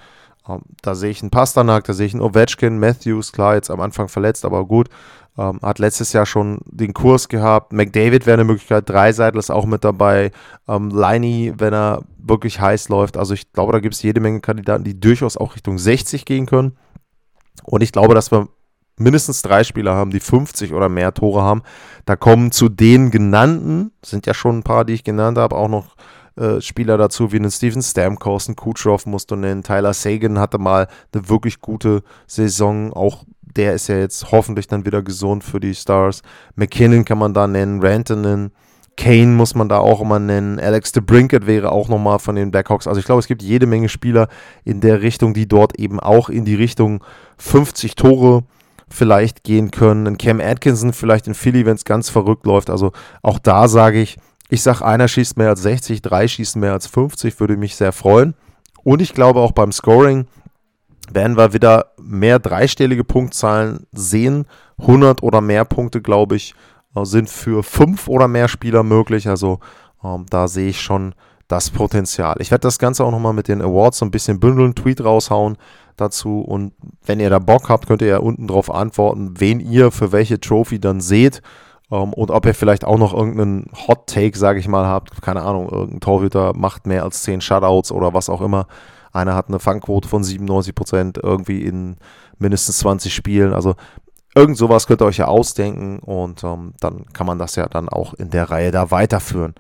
Ähm, 0.52 0.62
da 0.82 0.96
sehe 0.96 1.12
ich 1.12 1.22
einen 1.22 1.32
Pasternak, 1.32 1.84
da 1.86 1.94
sehe 1.94 2.08
ich 2.08 2.14
einen 2.14 2.22
Ovechkin, 2.22 2.80
Matthews, 2.80 3.32
klar, 3.32 3.56
jetzt 3.56 3.70
am 3.70 3.82
Anfang 3.82 4.08
verletzt, 4.08 4.46
aber 4.46 4.66
gut. 4.66 4.90
Ähm, 5.38 5.60
hat 5.62 5.80
letztes 5.80 6.12
Jahr 6.12 6.26
schon 6.26 6.60
den 6.66 6.94
Kurs 6.94 7.30
gehabt. 7.30 7.72
McDavid 7.72 8.26
wäre 8.26 8.34
eine 8.34 8.44
Möglichkeit. 8.44 8.90
Dreiseitel 8.90 9.40
ist 9.40 9.50
auch 9.50 9.66
mit 9.66 9.84
dabei. 9.84 10.32
Ähm, 10.68 10.90
Liney, 10.90 11.54
wenn 11.58 11.74
er 11.74 12.04
wirklich 12.18 12.60
heiß 12.60 12.90
läuft. 12.90 13.16
Also 13.16 13.34
ich 13.34 13.52
glaube, 13.54 13.72
da 13.72 13.80
gibt 13.80 13.94
es 13.94 14.02
jede 14.02 14.20
Menge 14.20 14.42
Kandidaten, 14.42 14.84
die 14.84 15.00
durchaus 15.00 15.38
auch 15.38 15.56
Richtung 15.56 15.78
60 15.78 16.26
gehen 16.26 16.48
können. 16.48 16.78
Und 17.64 17.82
ich 17.82 17.94
glaube, 17.94 18.14
dass 18.14 18.32
wir 18.32 18.50
mindestens 18.98 19.42
drei 19.42 19.64
Spieler 19.64 19.96
haben, 19.96 20.12
die 20.12 20.20
50 20.20 20.74
oder 20.74 20.90
mehr 20.90 21.14
Tore 21.14 21.42
haben. 21.42 21.62
Da 22.06 22.16
kommen 22.16 22.52
zu 22.52 22.68
den 22.68 23.10
genannten, 23.10 23.92
sind 24.04 24.26
ja 24.26 24.34
schon 24.34 24.60
ein 24.60 24.64
paar, 24.64 24.84
die 24.86 24.94
ich 24.94 25.04
genannt 25.04 25.38
habe, 25.38 25.56
auch 25.56 25.70
noch 25.70 25.96
äh, 26.36 26.62
Spieler 26.62 26.98
dazu, 26.98 27.32
wie 27.32 27.38
einen 27.38 27.52
Steven 27.52 27.82
Stamkos, 27.82 28.48
einen 28.48 28.56
Kucherov 28.56 29.06
musst 29.06 29.32
du 29.32 29.36
nennen. 29.36 29.64
Tyler 29.64 29.94
Sagan 29.94 30.40
hatte 30.40 30.58
mal 30.58 30.88
eine 31.14 31.30
wirklich 31.30 31.60
gute 31.62 32.04
Saison, 32.28 32.94
auch 32.94 33.26
der 33.42 33.74
ist 33.74 33.88
ja 33.88 33.98
jetzt 33.98 34.32
hoffentlich 34.32 34.68
dann 34.68 34.86
wieder 34.86 35.02
gesund 35.02 35.44
für 35.44 35.60
die 35.60 35.76
Stars. 35.76 36.22
McKinnon 36.56 37.06
kann 37.06 37.18
man 37.18 37.34
da 37.34 37.48
nennen, 37.48 37.82
Rantanen, 37.82 38.52
Kane 38.98 39.28
muss 39.28 39.56
man 39.56 39.70
da 39.70 39.80
auch 39.80 40.02
immer 40.02 40.20
nennen. 40.20 40.60
Alex 40.60 40.92
de 40.92 41.02
Brinket 41.02 41.48
wäre 41.48 41.72
auch 41.72 41.90
nochmal 41.90 42.20
von 42.20 42.36
den 42.36 42.52
Blackhawks. 42.52 42.88
Also 42.88 43.00
ich 43.00 43.06
glaube, 43.06 43.20
es 43.20 43.28
gibt 43.28 43.42
jede 43.42 43.66
Menge 43.66 43.90
Spieler 43.90 44.28
in 44.64 44.82
der 44.82 45.02
Richtung, 45.02 45.34
die 45.34 45.48
dort 45.48 45.80
eben 45.80 46.00
auch 46.00 46.30
in 46.30 46.46
die 46.46 46.56
Richtung 46.56 47.04
50 47.38 47.96
Tore 47.96 48.44
vielleicht 48.90 49.44
gehen 49.44 49.72
können. 49.72 50.08
Ein 50.08 50.18
Cam 50.18 50.42
Atkinson 50.42 50.94
vielleicht 50.94 51.28
in 51.28 51.34
Philly, 51.34 51.66
wenn 51.66 51.76
es 51.76 51.86
ganz 51.86 52.10
verrückt 52.10 52.46
läuft. 52.46 52.70
Also 52.70 52.92
auch 53.22 53.40
da 53.40 53.68
sage 53.68 54.02
ich, 54.02 54.18
ich 54.52 54.64
sage, 54.64 54.86
einer 54.86 55.08
schießt 55.08 55.38
mehr 55.38 55.48
als 55.48 55.62
60, 55.62 56.02
drei 56.02 56.28
schießen 56.28 56.60
mehr 56.60 56.74
als 56.74 56.86
50, 56.86 57.40
würde 57.40 57.56
mich 57.56 57.78
sehr 57.78 57.94
freuen. 57.94 58.36
Und 58.84 59.02
ich 59.02 59.14
glaube 59.14 59.40
auch 59.40 59.54
beim 59.54 59.72
Scoring 59.72 60.28
werden 61.10 61.38
wir 61.38 61.54
wieder 61.54 61.94
mehr 62.02 62.38
dreistellige 62.38 63.06
Punktzahlen 63.06 63.88
sehen. 63.94 64.46
100 64.78 65.24
oder 65.24 65.40
mehr 65.40 65.64
Punkte, 65.64 66.02
glaube 66.02 66.36
ich, 66.36 66.54
äh, 66.96 67.06
sind 67.06 67.30
für 67.30 67.64
fünf 67.64 68.10
oder 68.10 68.28
mehr 68.28 68.50
Spieler 68.50 68.84
möglich. 68.84 69.30
Also 69.30 69.62
ähm, 70.04 70.26
da 70.30 70.50
sehe 70.50 70.68
ich 70.70 70.82
schon 70.82 71.16
das 71.48 71.70
Potenzial. 71.70 72.36
Ich 72.40 72.52
werde 72.52 72.64
das 72.64 72.78
Ganze 72.78 73.06
auch 73.06 73.12
nochmal 73.12 73.34
mit 73.34 73.48
den 73.48 73.62
Awards 73.62 74.00
so 74.00 74.06
ein 74.06 74.12
bisschen 74.12 74.42
bündeln, 74.42 74.76
Tweet 74.76 75.02
raushauen 75.02 75.58
dazu. 75.96 76.42
Und 76.42 76.74
wenn 77.06 77.22
ihr 77.22 77.30
da 77.30 77.40
Bock 77.40 77.70
habt, 77.70 77.88
könnt 77.88 78.02
ihr 78.02 78.08
ja 78.10 78.18
unten 78.18 78.48
drauf 78.48 78.70
antworten, 78.70 79.40
wen 79.40 79.62
ihr 79.62 79.92
für 79.92 80.12
welche 80.12 80.42
Trophy 80.42 80.80
dann 80.80 81.00
seht. 81.00 81.42
Um, 81.92 82.04
ähm, 82.04 82.14
und 82.14 82.32
ob 82.32 82.46
ihr 82.46 82.54
vielleicht 82.54 82.86
auch 82.86 82.98
noch 82.98 83.14
irgendeinen 83.14 83.70
Hot 83.88 84.08
Take, 84.08 84.38
sage 84.38 84.60
ich 84.60 84.68
mal, 84.68 84.86
habt. 84.86 85.22
Keine 85.22 85.42
Ahnung, 85.42 85.70
irgendein 85.70 86.00
Torhüter 86.00 86.54
macht 86.56 86.88
mehr 86.88 87.04
als 87.04 87.24
10 87.24 87.42
Shutouts 87.42 87.92
oder 87.92 88.14
was 88.14 88.30
auch 88.30 88.42
immer. 88.42 88.68
Einer 89.12 89.36
hat 89.36 89.50
eine 89.50 89.60
Fangquote 89.60 90.08
von 90.08 90.24
97% 90.24 91.20
irgendwie 91.22 91.64
in 91.64 91.98
mindestens 92.40 92.78
20 92.80 93.14
Spielen. 93.14 93.54
Also 93.54 93.76
irgend 94.34 94.58
sowas 94.58 94.88
könnt 94.88 95.02
ihr 95.02 95.06
euch 95.06 95.18
ja 95.18 95.28
ausdenken 95.28 96.00
und 96.00 96.46
um, 96.46 96.74
dann 96.80 97.06
kann 97.12 97.28
man 97.28 97.38
das 97.38 97.58
ja 97.58 97.68
dann 97.68 97.90
auch 97.90 98.14
in 98.14 98.30
der 98.30 98.50
Reihe 98.50 98.72
da 98.72 98.90
weiterführen. 98.90 99.54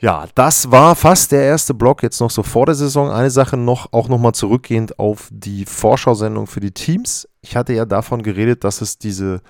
Ja, 0.00 0.26
das 0.34 0.72
war 0.72 0.96
fast 0.96 1.30
der 1.30 1.44
erste 1.44 1.72
Block 1.72 2.02
jetzt 2.02 2.20
noch 2.20 2.30
so 2.30 2.42
vor 2.42 2.66
der 2.66 2.74
Saison. 2.74 3.10
Eine 3.12 3.30
Sache 3.30 3.56
noch, 3.56 3.92
auch 3.92 4.08
nochmal 4.08 4.32
zurückgehend 4.32 4.98
auf 4.98 5.28
die 5.30 5.64
Vorschau-Sendung 5.64 6.48
für 6.48 6.58
die 6.58 6.72
Teams. 6.72 7.28
Ich 7.42 7.54
hatte 7.54 7.74
ja 7.74 7.84
davon 7.84 8.24
geredet, 8.24 8.64
dass 8.64 8.80
es 8.80 8.98
diese 8.98 9.40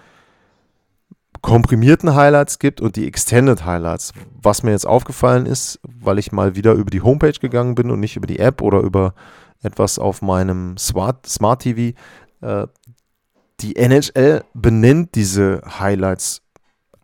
komprimierten 1.43 2.15
Highlights 2.15 2.59
gibt 2.59 2.81
und 2.81 2.97
die 2.97 3.07
Extended 3.07 3.65
Highlights. 3.65 4.13
Was 4.43 4.63
mir 4.63 4.71
jetzt 4.71 4.87
aufgefallen 4.87 5.47
ist, 5.47 5.81
weil 5.83 6.19
ich 6.19 6.33
mal 6.33 6.57
wieder 6.57 6.73
über 6.73 6.91
die 6.91 7.03
Homepage 7.03 7.39
gegangen 7.39 7.75
bin 7.75 7.91
und 7.91 8.01
nicht 8.01 8.17
über 8.17 8.27
die 8.27 8.39
App 8.39 8.63
oder 8.63 8.81
über 8.81 9.15
etwas 9.63 9.99
auf 9.99 10.23
meinem 10.23 10.77
Smart, 10.77 11.27
Smart 11.27 11.63
TV. 11.63 11.97
Äh, 12.41 12.67
die 13.61 13.77
NHL 13.77 14.45
benennt 14.53 15.15
diese 15.15 15.63
Highlights 15.79 16.43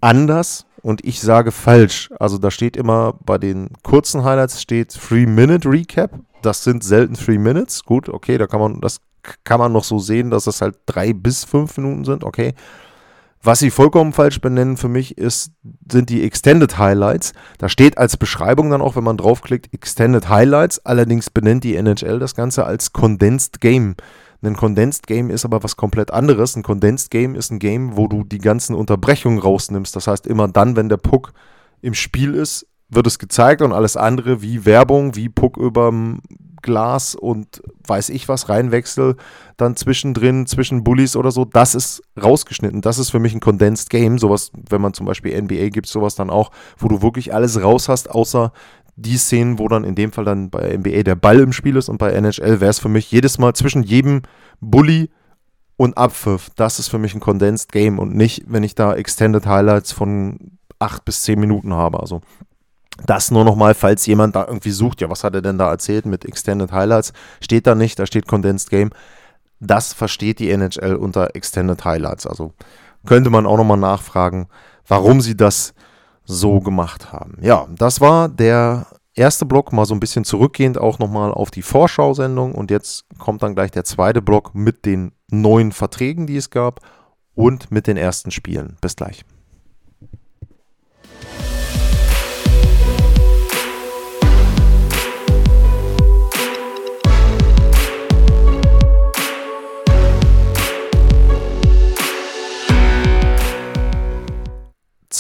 anders 0.01 0.67
und 0.83 1.05
ich 1.05 1.21
sage 1.21 1.53
falsch. 1.53 2.11
Also 2.19 2.39
da 2.39 2.51
steht 2.51 2.77
immer 2.77 3.15
bei 3.25 3.39
den 3.39 3.71
kurzen 3.83 4.25
Highlights 4.25 4.61
steht 4.61 4.91
3-Minute 4.93 5.71
Recap. 5.71 6.19
Das 6.43 6.65
sind 6.65 6.83
selten 6.83 7.15
3 7.15 7.39
Minutes. 7.39 7.85
Gut, 7.85 8.09
okay, 8.09 8.39
da 8.39 8.47
kann 8.47 8.61
man, 8.61 8.81
das 8.81 9.01
kann 9.45 9.61
man 9.61 9.73
noch 9.73 9.85
so 9.85 9.99
sehen, 9.99 10.31
dass 10.31 10.45
das 10.45 10.61
halt 10.61 10.79
drei 10.87 11.13
bis 11.13 11.45
fünf 11.45 11.77
Minuten 11.77 12.05
sind, 12.05 12.25
okay. 12.25 12.55
Was 13.43 13.59
sie 13.59 13.71
vollkommen 13.71 14.13
falsch 14.13 14.41
benennen 14.43 14.77
für 14.77 14.89
mich 14.89 15.17
ist, 15.17 15.53
sind 15.91 16.11
die 16.11 16.25
Extended 16.25 16.77
Highlights. 16.77 17.33
Da 17.57 17.71
steht 17.71 17.97
als 17.97 18.19
Beschreibung 18.19 18.69
dann 18.69 18.83
auch, 18.83 18.97
wenn 18.97 19.05
man 19.05 19.17
draufklickt, 19.17 19.73
Extended 19.73 20.29
Highlights. 20.29 20.85
Allerdings 20.85 21.31
benennt 21.31 21.65
die 21.65 21.75
NHL 21.75 22.19
das 22.19 22.35
Ganze 22.35 22.67
als 22.67 22.93
Condensed 22.93 23.63
Game. 23.63 23.97
Ein 24.43 24.57
Condensed 24.57 25.07
Game 25.07 25.31
ist 25.31 25.47
aber 25.47 25.63
was 25.63 25.77
komplett 25.77 26.11
anderes. 26.11 26.55
Ein 26.55 26.63
Condensed 26.63 27.11
Game 27.11 27.35
ist 27.35 27.51
ein 27.51 27.59
Game, 27.59 27.97
wo 27.97 28.09
du 28.09 28.25
die 28.25 28.39
ganzen 28.39 28.75
Unterbrechungen 28.75 29.39
rausnimmst. 29.39 29.97
Das 29.97 30.07
heißt, 30.07 30.27
immer 30.27 30.49
dann, 30.49 30.77
wenn 30.77 30.91
der 30.91 30.99
Puck 30.99 31.33
im 31.81 31.95
Spiel 31.95 32.35
ist, 32.35 32.67
wird 32.91 33.07
es 33.07 33.19
gezeigt 33.19 33.63
und 33.63 33.73
alles 33.73 33.97
andere 33.97 34.43
wie 34.43 34.67
Werbung, 34.67 35.17
wie 35.17 35.29
Puck 35.29 35.57
überm 35.57 36.21
Glas 36.63 37.15
und 37.15 37.63
weiß 37.87 38.09
ich 38.11 38.29
was 38.29 38.49
reinwechsel, 38.49 39.17
dann 39.57 39.77
zwischendrin, 39.77 40.47
zwischen 40.47 40.85
Bullies 40.85 41.17
oder 41.17 41.31
so, 41.31 41.45
das 41.45 41.75
ist 41.75 42.03
rausgeschnitten. 42.21 42.81
Das 42.81 42.99
ist 42.99 43.11
für 43.11 43.19
mich 43.19 43.35
ein 43.35 43.41
Condensed 43.41 43.91
Game. 43.91 44.19
Sowas, 44.19 44.51
wenn 44.69 44.81
man 44.81 44.95
zum 44.95 45.07
Beispiel 45.07 45.41
NBA 45.41 45.69
gibt, 45.69 45.87
sowas 45.87 46.15
dann 46.15 46.31
auch, 46.31 46.51
wo 46.79 46.89
du 46.89 47.03
wirklich 47.03 47.35
alles 47.35 47.63
raus 47.63 47.89
hast, 47.89 48.11
außer 48.11 48.53
die 48.97 49.17
Szenen, 49.17 49.59
wo 49.59 49.69
dann 49.69 49.85
in 49.85 49.95
dem 49.95 50.13
Fall 50.13 50.25
dann 50.25 50.51
bei 50.51 50.77
NBA 50.77 51.03
der 51.03 51.15
Ball 51.15 51.41
im 51.41 51.53
Spiel 51.53 51.77
ist 51.77 51.89
und 51.89 51.99
bei 51.99 52.13
NHL 52.13 52.61
wäre 52.61 52.71
es 52.71 52.79
für 52.79 52.89
mich 52.89 53.11
jedes 53.11 53.39
Mal 53.39 53.55
zwischen 53.55 53.83
jedem 53.83 54.23
Bully 54.61 55.11
und 55.77 55.97
Abpfiff. 55.97 56.51
Das 56.57 56.79
ist 56.79 56.89
für 56.89 56.99
mich 56.99 57.15
ein 57.15 57.21
Condensed 57.21 57.73
Game 57.73 57.99
und 57.99 58.15
nicht, 58.15 58.45
wenn 58.47 58.63
ich 58.63 58.75
da 58.75 58.95
Extended 58.95 59.47
Highlights 59.47 59.93
von 59.93 60.59
acht 60.79 61.05
bis 61.05 61.23
zehn 61.23 61.41
Minuten 61.41 61.73
habe. 61.73 62.01
Also 62.01 62.21
das 63.07 63.31
nur 63.31 63.45
nochmal, 63.45 63.75
falls 63.75 64.07
jemand 64.07 64.37
da 64.37 64.47
irgendwie 64.47 64.71
sucht, 64.71 65.01
ja, 65.01 65.11
was 65.11 65.25
hat 65.25 65.35
er 65.35 65.43
denn 65.43 65.59
da 65.59 65.71
erzählt 65.71 66.07
mit 66.07 66.25
Extended 66.25 66.73
Highlights? 66.73 67.13
Steht 67.41 67.67
da 67.67 67.75
nicht, 67.75 67.99
da 67.99 68.07
steht 68.07 68.27
Condensed 68.27 68.71
Game. 68.71 68.91
Das 69.61 69.93
versteht 69.93 70.39
die 70.39 70.51
NHL 70.51 70.95
unter 70.95 71.35
Extended 71.35 71.85
Highlights. 71.85 72.27
Also 72.27 72.53
könnte 73.07 73.31
man 73.31 73.47
auch 73.47 73.57
nochmal 73.57 73.79
nachfragen, 73.79 74.49
warum 74.87 75.21
sie 75.21 75.37
das 75.37 75.75
so 76.25 76.61
gemacht 76.61 77.13
haben. 77.13 77.39
Ja, 77.41 77.67
das 77.71 78.01
war 78.01 78.29
der 78.29 78.87
erste 79.15 79.45
Block, 79.45 79.73
mal 79.73 79.85
so 79.87 79.95
ein 79.95 80.01
bisschen 80.01 80.25
zurückgehend 80.25 80.79
auch 80.79 80.99
nochmal 80.99 81.33
auf 81.33 81.51
die 81.51 81.63
Vorschau-Sendung. 81.63 82.55
Und 82.55 82.71
jetzt 82.71 83.05
kommt 83.19 83.43
dann 83.43 83.55
gleich 83.55 83.71
der 83.71 83.85
zweite 83.85 84.23
Block 84.23 84.55
mit 84.55 84.85
den 84.87 85.13
neuen 85.31 85.73
Verträgen, 85.73 86.27
die 86.27 86.37
es 86.37 86.51
gab 86.51 86.81
und 87.35 87.71
mit 87.71 87.87
den 87.87 87.97
ersten 87.97 88.31
Spielen. 88.31 88.77
Bis 88.81 88.97
gleich. 88.97 89.25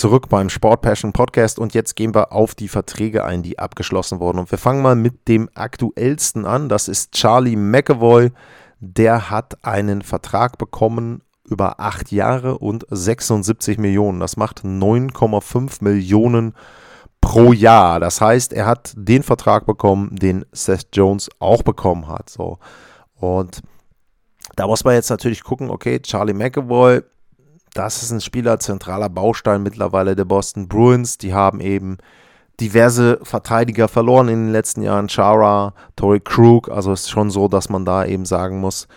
Zurück 0.00 0.30
beim 0.30 0.48
Sport 0.48 0.80
Passion 0.80 1.12
Podcast 1.12 1.58
und 1.58 1.74
jetzt 1.74 1.94
gehen 1.94 2.14
wir 2.14 2.32
auf 2.32 2.54
die 2.54 2.68
Verträge 2.68 3.22
ein, 3.22 3.42
die 3.42 3.58
abgeschlossen 3.58 4.18
wurden. 4.18 4.38
Und 4.38 4.50
wir 4.50 4.56
fangen 4.56 4.80
mal 4.80 4.96
mit 4.96 5.28
dem 5.28 5.50
aktuellsten 5.54 6.46
an. 6.46 6.70
Das 6.70 6.88
ist 6.88 7.12
Charlie 7.12 7.54
McAvoy. 7.54 8.32
Der 8.78 9.28
hat 9.28 9.62
einen 9.62 10.00
Vertrag 10.00 10.56
bekommen 10.56 11.20
über 11.44 11.80
acht 11.80 12.12
Jahre 12.12 12.56
und 12.56 12.86
76 12.88 13.76
Millionen. 13.76 14.20
Das 14.20 14.38
macht 14.38 14.60
9,5 14.64 15.84
Millionen 15.84 16.54
pro 17.20 17.52
Jahr. 17.52 18.00
Das 18.00 18.22
heißt, 18.22 18.54
er 18.54 18.64
hat 18.64 18.94
den 18.96 19.22
Vertrag 19.22 19.66
bekommen, 19.66 20.16
den 20.16 20.46
Seth 20.50 20.88
Jones 20.94 21.28
auch 21.40 21.62
bekommen 21.62 22.08
hat. 22.08 22.30
So. 22.30 22.58
Und 23.16 23.60
da 24.56 24.66
muss 24.66 24.82
man 24.82 24.94
jetzt 24.94 25.10
natürlich 25.10 25.44
gucken, 25.44 25.68
okay, 25.68 26.00
Charlie 26.00 26.32
McAvoy 26.32 27.02
das 27.74 28.02
ist 28.02 28.10
ein 28.10 28.20
Spieler, 28.20 28.58
zentraler 28.58 29.08
Baustein 29.08 29.62
mittlerweile 29.62 30.16
der 30.16 30.24
Boston 30.24 30.68
Bruins. 30.68 31.18
Die 31.18 31.34
haben 31.34 31.60
eben 31.60 31.98
diverse 32.60 33.18
Verteidiger 33.22 33.88
verloren 33.88 34.28
in 34.28 34.46
den 34.46 34.52
letzten 34.52 34.82
Jahren. 34.82 35.08
Chara, 35.08 35.74
Tory 35.96 36.20
Krug. 36.20 36.68
Also 36.68 36.92
es 36.92 37.02
ist 37.02 37.10
schon 37.10 37.30
so, 37.30 37.48
dass 37.48 37.68
man 37.68 37.84
da 37.84 38.04
eben 38.04 38.24
sagen 38.24 38.60
muss, 38.60 38.88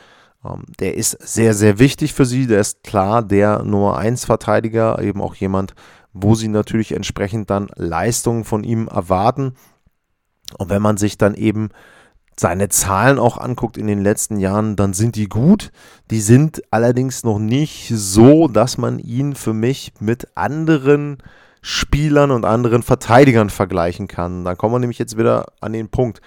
ähm, 0.46 0.63
der 0.80 0.96
ist 0.96 1.12
sehr, 1.22 1.53
sehr 1.53 1.80
wichtig 1.80 2.13
für 2.13 2.25
sie. 2.25 2.48
Der 2.48 2.60
ist 2.60 2.84
klar 2.84 3.22
der 3.22 3.63
Nummer 3.63 3.98
1 3.98 4.25
Verteidiger, 4.25 5.00
eben 5.01 5.22
auch 5.22 5.36
jemand, 5.36 5.74
wo 6.12 6.36
sie 6.36 6.48
natürlich 6.48 6.92
entsprechend 6.92 7.50
dann 7.50 7.70
Leistungen 7.75 8.44
von 8.44 8.63
ihm 8.63 8.88
erwarten. 8.88 9.56
Und 10.58 10.70
wenn 10.70 10.82
man 10.82 10.98
sich 10.98 11.18
dann 11.18 11.34
eben 11.36 11.70
seine 12.39 12.69
Zahlen 12.69 13.19
auch 13.19 13.37
anguckt 13.37 13.77
in 13.77 13.87
den 13.87 14.01
letzten 14.01 14.39
Jahren, 14.39 14.75
dann 14.75 14.93
sind 14.93 15.15
die 15.15 15.27
gut. 15.27 15.71
Die 16.09 16.21
sind 16.21 16.63
allerdings 16.71 17.23
noch 17.23 17.39
nicht 17.39 17.91
so, 17.93 18.47
dass 18.47 18.77
man 18.77 18.99
ihn 18.99 19.35
für 19.35 19.53
mich 19.53 19.93
mit 19.99 20.27
anderen 20.35 21.17
Spielern 21.61 22.31
und 22.31 22.45
anderen 22.45 22.83
Verteidigern 22.83 23.49
vergleichen 23.49 24.07
kann. 24.07 24.43
Dann 24.43 24.57
kommen 24.57 24.75
wir 24.75 24.79
nämlich 24.79 24.99
jetzt 24.99 25.17
wieder 25.17 25.45
an 25.61 25.73
den 25.73 25.89
Punkt, 25.89 26.21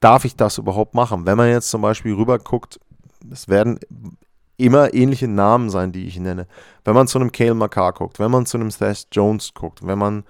darf 0.00 0.24
ich 0.24 0.36
das 0.36 0.58
überhaupt 0.58 0.94
machen? 0.94 1.26
Wenn 1.26 1.36
man 1.36 1.48
jetzt 1.50 1.70
zum 1.70 1.82
Beispiel 1.82 2.14
rüber 2.14 2.38
guckt, 2.38 2.78
es 3.30 3.48
werden 3.48 3.80
immer 4.56 4.92
ähnliche 4.92 5.28
Namen 5.28 5.70
sein, 5.70 5.92
die 5.92 6.06
ich 6.06 6.18
nenne. 6.18 6.46
Wenn 6.84 6.94
man 6.94 7.06
zu 7.06 7.18
einem 7.18 7.32
Cale 7.32 7.54
McCarr 7.54 7.92
guckt, 7.92 8.18
wenn 8.18 8.30
man 8.30 8.46
zu 8.46 8.58
einem 8.58 8.70
Seth 8.70 9.06
Jones 9.12 9.54
guckt, 9.54 9.86
wenn 9.86 9.98
man 9.98 10.24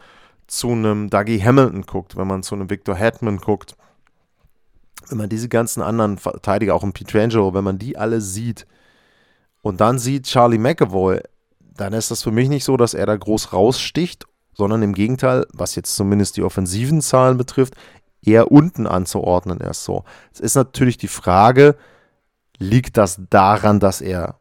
zu 0.46 0.70
einem 0.70 1.10
Dougie 1.10 1.42
Hamilton 1.42 1.82
guckt, 1.82 2.16
wenn 2.16 2.26
man 2.26 2.42
zu 2.42 2.54
einem 2.54 2.70
Victor 2.70 2.94
Hetman 2.94 3.38
guckt, 3.38 3.76
wenn 5.10 5.18
man 5.18 5.28
diese 5.28 5.48
ganzen 5.48 5.82
anderen 5.82 6.18
Verteidiger, 6.18 6.74
auch 6.74 6.82
ein 6.82 6.92
Pietrangelo, 6.92 7.54
wenn 7.54 7.64
man 7.64 7.78
die 7.78 7.96
alle 7.96 8.20
sieht 8.20 8.66
und 9.62 9.80
dann 9.80 9.98
sieht 9.98 10.24
Charlie 10.24 10.58
McAvoy, 10.58 11.20
dann 11.60 11.92
ist 11.92 12.10
das 12.10 12.22
für 12.22 12.30
mich 12.30 12.48
nicht 12.48 12.64
so, 12.64 12.76
dass 12.76 12.94
er 12.94 13.06
da 13.06 13.16
groß 13.16 13.52
raussticht, 13.52 14.26
sondern 14.54 14.82
im 14.82 14.94
Gegenteil, 14.94 15.46
was 15.52 15.74
jetzt 15.76 15.94
zumindest 15.94 16.36
die 16.36 16.42
offensiven 16.42 17.00
Zahlen 17.00 17.38
betrifft, 17.38 17.74
eher 18.22 18.50
unten 18.50 18.86
anzuordnen 18.86 19.60
erst 19.60 19.84
so. 19.84 20.04
Es 20.32 20.40
ist 20.40 20.56
natürlich 20.56 20.98
die 20.98 21.08
Frage, 21.08 21.76
liegt 22.58 22.96
das 22.96 23.20
daran, 23.30 23.78
dass 23.78 24.00
er, 24.00 24.40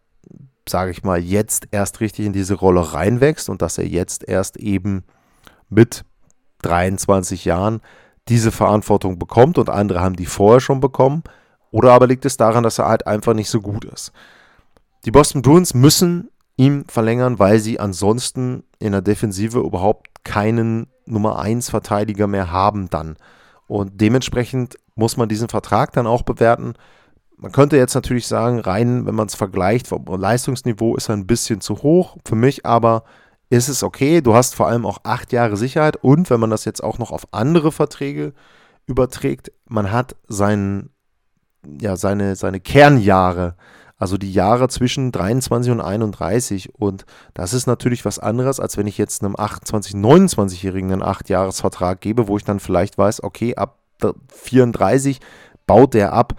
sage 0.68 0.92
ich 0.92 1.04
mal, 1.04 1.20
jetzt 1.20 1.68
erst 1.72 2.00
richtig 2.00 2.26
in 2.26 2.34
diese 2.34 2.56
Rolle 2.56 2.94
reinwächst 2.94 3.50
und 3.50 3.62
dass 3.62 3.78
er 3.78 3.88
jetzt 3.88 4.28
erst 4.28 4.58
eben 4.58 5.04
mit 5.70 6.04
23 6.64 7.46
Jahren 7.46 7.82
diese 8.30 8.52
Verantwortung 8.52 9.20
bekommt 9.20 9.58
und 9.58 9.70
andere 9.70 10.02
haben 10.02 10.16
die 10.16 10.26
vorher 10.26 10.60
schon 10.60 10.80
bekommen. 10.80 11.24
Oder 11.72 11.94
aber 11.94 12.08
liegt 12.08 12.26
es 12.26 12.38
daran, 12.38 12.64
dass 12.64 12.80
er 12.80 12.88
halt 12.88 13.08
einfach 13.08 13.34
nicht 13.34 13.50
so 13.50 13.62
gut 13.62 13.86
ist. 13.86 14.12
Die 15.06 15.12
Boston 15.12 15.42
Bruins 15.42 15.74
müssen 15.74 16.30
ihm 16.56 16.86
verlängern, 16.88 17.40
weil 17.40 17.60
sie 17.60 17.80
ansonsten 17.80 18.64
in 18.80 18.92
der 18.92 19.02
Defensive 19.02 19.60
überhaupt 19.60 20.24
keinen 20.24 20.88
Nummer 21.06 21.40
1 21.40 21.70
Verteidiger 21.70 22.28
mehr 22.28 22.52
haben 22.52 22.90
dann. 22.90 23.16
Und 23.68 24.02
dementsprechend 24.02 24.78
muss 24.96 25.18
man 25.18 25.30
diesen 25.30 25.50
Vertrag 25.50 25.94
dann 25.94 26.08
auch 26.08 26.24
bewerten. 26.24 26.74
Man 27.38 27.52
könnte 27.52 27.78
jetzt 27.78 27.94
natürlich 27.94 28.28
sagen, 28.28 28.60
rein, 28.60 29.06
wenn 29.06 29.16
man 29.16 29.28
es 29.28 29.36
vergleicht, 29.36 29.88
vom 29.88 30.04
Leistungsniveau 30.06 30.96
ist 30.96 31.10
er 31.10 31.16
ein 31.16 31.28
bisschen 31.28 31.62
zu 31.62 31.84
hoch. 31.84 32.18
Für 32.26 32.36
mich 32.36 32.66
aber 32.66 33.04
ist 33.50 33.70
es 33.70 33.84
okay. 33.84 34.22
Du 34.22 34.34
hast 34.34 34.56
vor 34.56 34.68
allem 34.68 34.86
auch 34.86 35.00
acht 35.04 35.32
Jahre 35.32 35.58
Sicherheit 35.58 35.98
und 35.98 36.30
wenn 36.30 36.40
man 36.40 36.50
das 36.50 36.66
jetzt 36.66 36.84
auch 36.84 36.98
noch 36.98 37.12
auf 37.12 37.28
andere 37.32 37.72
Verträge 37.72 38.34
überträgt, 38.86 39.52
man 39.68 39.92
hat 39.92 40.16
seinen, 40.28 40.90
ja, 41.80 41.96
seine, 41.96 42.36
seine 42.36 42.60
Kernjahre, 42.60 43.56
also 43.98 44.18
die 44.18 44.32
Jahre 44.32 44.70
zwischen 44.70 45.12
23 45.12 45.72
und 45.72 45.82
31. 45.82 46.76
Und 46.76 47.06
das 47.34 47.54
ist 47.54 47.66
natürlich 47.66 48.06
was 48.06 48.20
anderes, 48.20 48.60
als 48.60 48.78
wenn 48.78 48.88
ich 48.88 48.98
jetzt 48.98 49.24
einem 49.24 49.36
28-, 49.36 49.96
29-Jährigen 49.96 50.92
einen 50.92 51.04
8-Jahres-Vertrag 51.04 52.00
gebe, 52.00 52.28
wo 52.28 52.38
ich 52.38 52.44
dann 52.44 52.60
vielleicht 52.60 52.98
weiß, 52.98 53.24
okay, 53.24 53.56
ab 53.56 53.80
34 54.30 55.20
baut 55.66 55.96
der 55.96 56.14
ab 56.14 56.36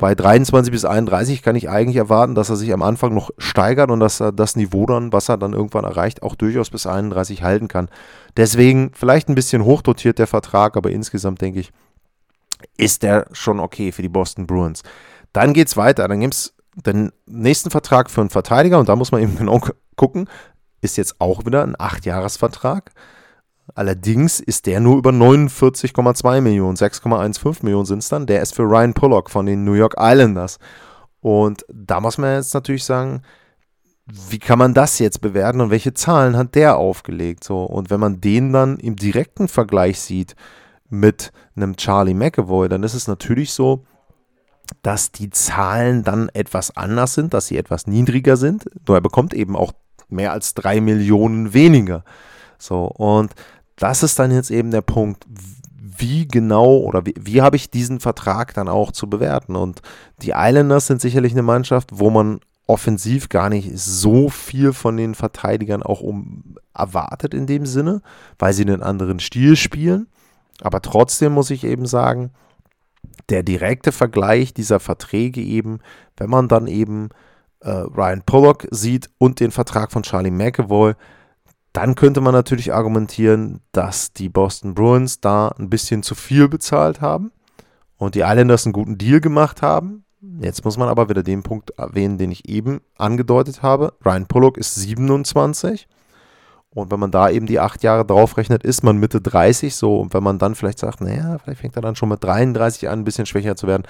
bei 0.00 0.14
23 0.14 0.72
bis 0.72 0.86
31 0.86 1.42
kann 1.42 1.56
ich 1.56 1.68
eigentlich 1.68 1.96
erwarten, 1.96 2.34
dass 2.34 2.48
er 2.48 2.56
sich 2.56 2.72
am 2.72 2.80
Anfang 2.80 3.12
noch 3.12 3.30
steigert 3.36 3.90
und 3.90 4.00
dass 4.00 4.18
er 4.18 4.32
das 4.32 4.56
Niveau 4.56 4.86
dann, 4.86 5.12
was 5.12 5.28
er 5.28 5.36
dann 5.36 5.52
irgendwann 5.52 5.84
erreicht, 5.84 6.22
auch 6.22 6.34
durchaus 6.34 6.70
bis 6.70 6.86
31 6.86 7.42
halten 7.42 7.68
kann. 7.68 7.90
Deswegen 8.34 8.92
vielleicht 8.94 9.28
ein 9.28 9.34
bisschen 9.34 9.62
hochdotiert 9.62 10.18
der 10.18 10.26
Vertrag, 10.26 10.78
aber 10.78 10.90
insgesamt 10.90 11.42
denke 11.42 11.60
ich, 11.60 11.70
ist 12.78 13.02
der 13.02 13.26
schon 13.32 13.60
okay 13.60 13.92
für 13.92 14.00
die 14.00 14.08
Boston 14.08 14.46
Bruins. 14.46 14.84
Dann 15.34 15.52
geht 15.52 15.68
es 15.68 15.76
weiter. 15.76 16.08
Dann 16.08 16.20
gibt 16.20 16.32
es 16.32 16.54
den 16.74 17.12
nächsten 17.26 17.70
Vertrag 17.70 18.10
für 18.10 18.22
einen 18.22 18.30
Verteidiger 18.30 18.78
und 18.78 18.88
da 18.88 18.96
muss 18.96 19.12
man 19.12 19.20
eben 19.20 19.36
genau 19.38 19.60
gucken. 19.96 20.30
Ist 20.80 20.96
jetzt 20.96 21.20
auch 21.20 21.44
wieder 21.44 21.62
ein 21.62 21.76
8-Jahres-Vertrag. 21.76 22.90
Allerdings 23.74 24.40
ist 24.40 24.66
der 24.66 24.80
nur 24.80 24.98
über 24.98 25.10
49,2 25.10 26.40
Millionen, 26.40 26.76
6,15 26.76 27.64
Millionen 27.64 27.86
sind 27.86 27.98
es 27.98 28.08
dann. 28.08 28.26
Der 28.26 28.42
ist 28.42 28.54
für 28.54 28.62
Ryan 28.62 28.94
Pollock 28.94 29.30
von 29.30 29.46
den 29.46 29.64
New 29.64 29.74
York 29.74 29.94
Islanders. 29.98 30.58
Und 31.20 31.64
da 31.72 32.00
muss 32.00 32.18
man 32.18 32.34
jetzt 32.34 32.54
natürlich 32.54 32.84
sagen, 32.84 33.22
wie 34.06 34.38
kann 34.38 34.58
man 34.58 34.74
das 34.74 34.98
jetzt 34.98 35.20
bewerten 35.20 35.60
und 35.60 35.70
welche 35.70 35.94
Zahlen 35.94 36.36
hat 36.36 36.54
der 36.54 36.76
aufgelegt? 36.78 37.44
So, 37.44 37.64
und 37.64 37.90
wenn 37.90 38.00
man 38.00 38.20
den 38.20 38.52
dann 38.52 38.78
im 38.78 38.96
direkten 38.96 39.46
Vergleich 39.48 40.00
sieht 40.00 40.34
mit 40.88 41.32
einem 41.54 41.76
Charlie 41.76 42.14
McAvoy, 42.14 42.68
dann 42.68 42.82
ist 42.82 42.94
es 42.94 43.06
natürlich 43.06 43.52
so, 43.52 43.84
dass 44.82 45.12
die 45.12 45.30
Zahlen 45.30 46.02
dann 46.02 46.28
etwas 46.30 46.76
anders 46.76 47.14
sind, 47.14 47.34
dass 47.34 47.46
sie 47.46 47.56
etwas 47.56 47.86
niedriger 47.86 48.36
sind. 48.36 48.64
Nur 48.86 48.96
er 48.96 49.00
bekommt 49.00 49.34
eben 49.34 49.56
auch 49.56 49.72
mehr 50.08 50.32
als 50.32 50.54
drei 50.54 50.80
Millionen 50.80 51.54
weniger. 51.54 52.04
So, 52.58 52.86
und 52.86 53.34
das 53.80 54.02
ist 54.02 54.18
dann 54.18 54.30
jetzt 54.30 54.50
eben 54.50 54.70
der 54.70 54.82
Punkt, 54.82 55.26
wie 56.00 56.28
genau 56.28 56.76
oder 56.76 57.04
wie, 57.06 57.14
wie 57.18 57.42
habe 57.42 57.56
ich 57.56 57.70
diesen 57.70 57.98
Vertrag 57.98 58.54
dann 58.54 58.68
auch 58.68 58.92
zu 58.92 59.08
bewerten. 59.08 59.56
Und 59.56 59.80
die 60.22 60.32
Islanders 60.36 60.86
sind 60.86 61.00
sicherlich 61.00 61.32
eine 61.32 61.42
Mannschaft, 61.42 61.88
wo 61.92 62.10
man 62.10 62.40
offensiv 62.66 63.30
gar 63.30 63.48
nicht 63.48 63.76
so 63.76 64.28
viel 64.28 64.72
von 64.72 64.96
den 64.96 65.14
Verteidigern 65.14 65.82
auch 65.82 66.02
um 66.02 66.56
erwartet 66.74 67.34
in 67.34 67.46
dem 67.46 67.66
Sinne, 67.66 68.02
weil 68.38 68.52
sie 68.52 68.62
einen 68.62 68.82
anderen 68.82 69.18
Stil 69.18 69.56
spielen. 69.56 70.06
Aber 70.60 70.82
trotzdem 70.82 71.32
muss 71.32 71.50
ich 71.50 71.64
eben 71.64 71.86
sagen, 71.86 72.30
der 73.30 73.42
direkte 73.42 73.92
Vergleich 73.92 74.52
dieser 74.52 74.78
Verträge 74.78 75.40
eben, 75.40 75.80
wenn 76.18 76.28
man 76.28 76.48
dann 76.48 76.66
eben 76.66 77.08
äh, 77.60 77.70
Ryan 77.70 78.22
Pollock 78.26 78.68
sieht 78.70 79.08
und 79.18 79.40
den 79.40 79.50
Vertrag 79.50 79.90
von 79.90 80.02
Charlie 80.02 80.30
McAvoy, 80.30 80.94
dann 81.72 81.94
könnte 81.94 82.20
man 82.20 82.34
natürlich 82.34 82.72
argumentieren, 82.72 83.60
dass 83.72 84.12
die 84.12 84.28
Boston 84.28 84.74
Bruins 84.74 85.20
da 85.20 85.48
ein 85.58 85.70
bisschen 85.70 86.02
zu 86.02 86.14
viel 86.14 86.48
bezahlt 86.48 87.00
haben 87.00 87.32
und 87.96 88.14
die 88.14 88.20
Islanders 88.20 88.66
einen 88.66 88.72
guten 88.72 88.98
Deal 88.98 89.20
gemacht 89.20 89.62
haben. 89.62 90.04
Jetzt 90.40 90.64
muss 90.64 90.76
man 90.76 90.88
aber 90.88 91.08
wieder 91.08 91.22
den 91.22 91.42
Punkt 91.42 91.70
erwähnen, 91.78 92.18
den 92.18 92.30
ich 92.30 92.48
eben 92.48 92.80
angedeutet 92.98 93.62
habe. 93.62 93.94
Ryan 94.04 94.26
Pollock 94.26 94.58
ist 94.58 94.74
27. 94.74 95.86
Und 96.72 96.90
wenn 96.90 97.00
man 97.00 97.10
da 97.10 97.30
eben 97.30 97.46
die 97.46 97.58
acht 97.58 97.82
Jahre 97.82 98.04
draufrechnet, 98.04 98.62
ist 98.62 98.84
man 98.84 98.98
Mitte 98.98 99.20
30 99.20 99.74
so. 99.74 99.98
Und 99.98 100.14
wenn 100.14 100.22
man 100.22 100.38
dann 100.38 100.54
vielleicht 100.54 100.78
sagt, 100.78 101.00
naja, 101.00 101.38
vielleicht 101.38 101.60
fängt 101.60 101.76
er 101.76 101.82
dann 101.82 101.96
schon 101.96 102.10
mit 102.10 102.22
33 102.22 102.88
an, 102.88 103.00
ein 103.00 103.04
bisschen 103.04 103.26
schwächer 103.26 103.56
zu 103.56 103.66
werden, 103.66 103.84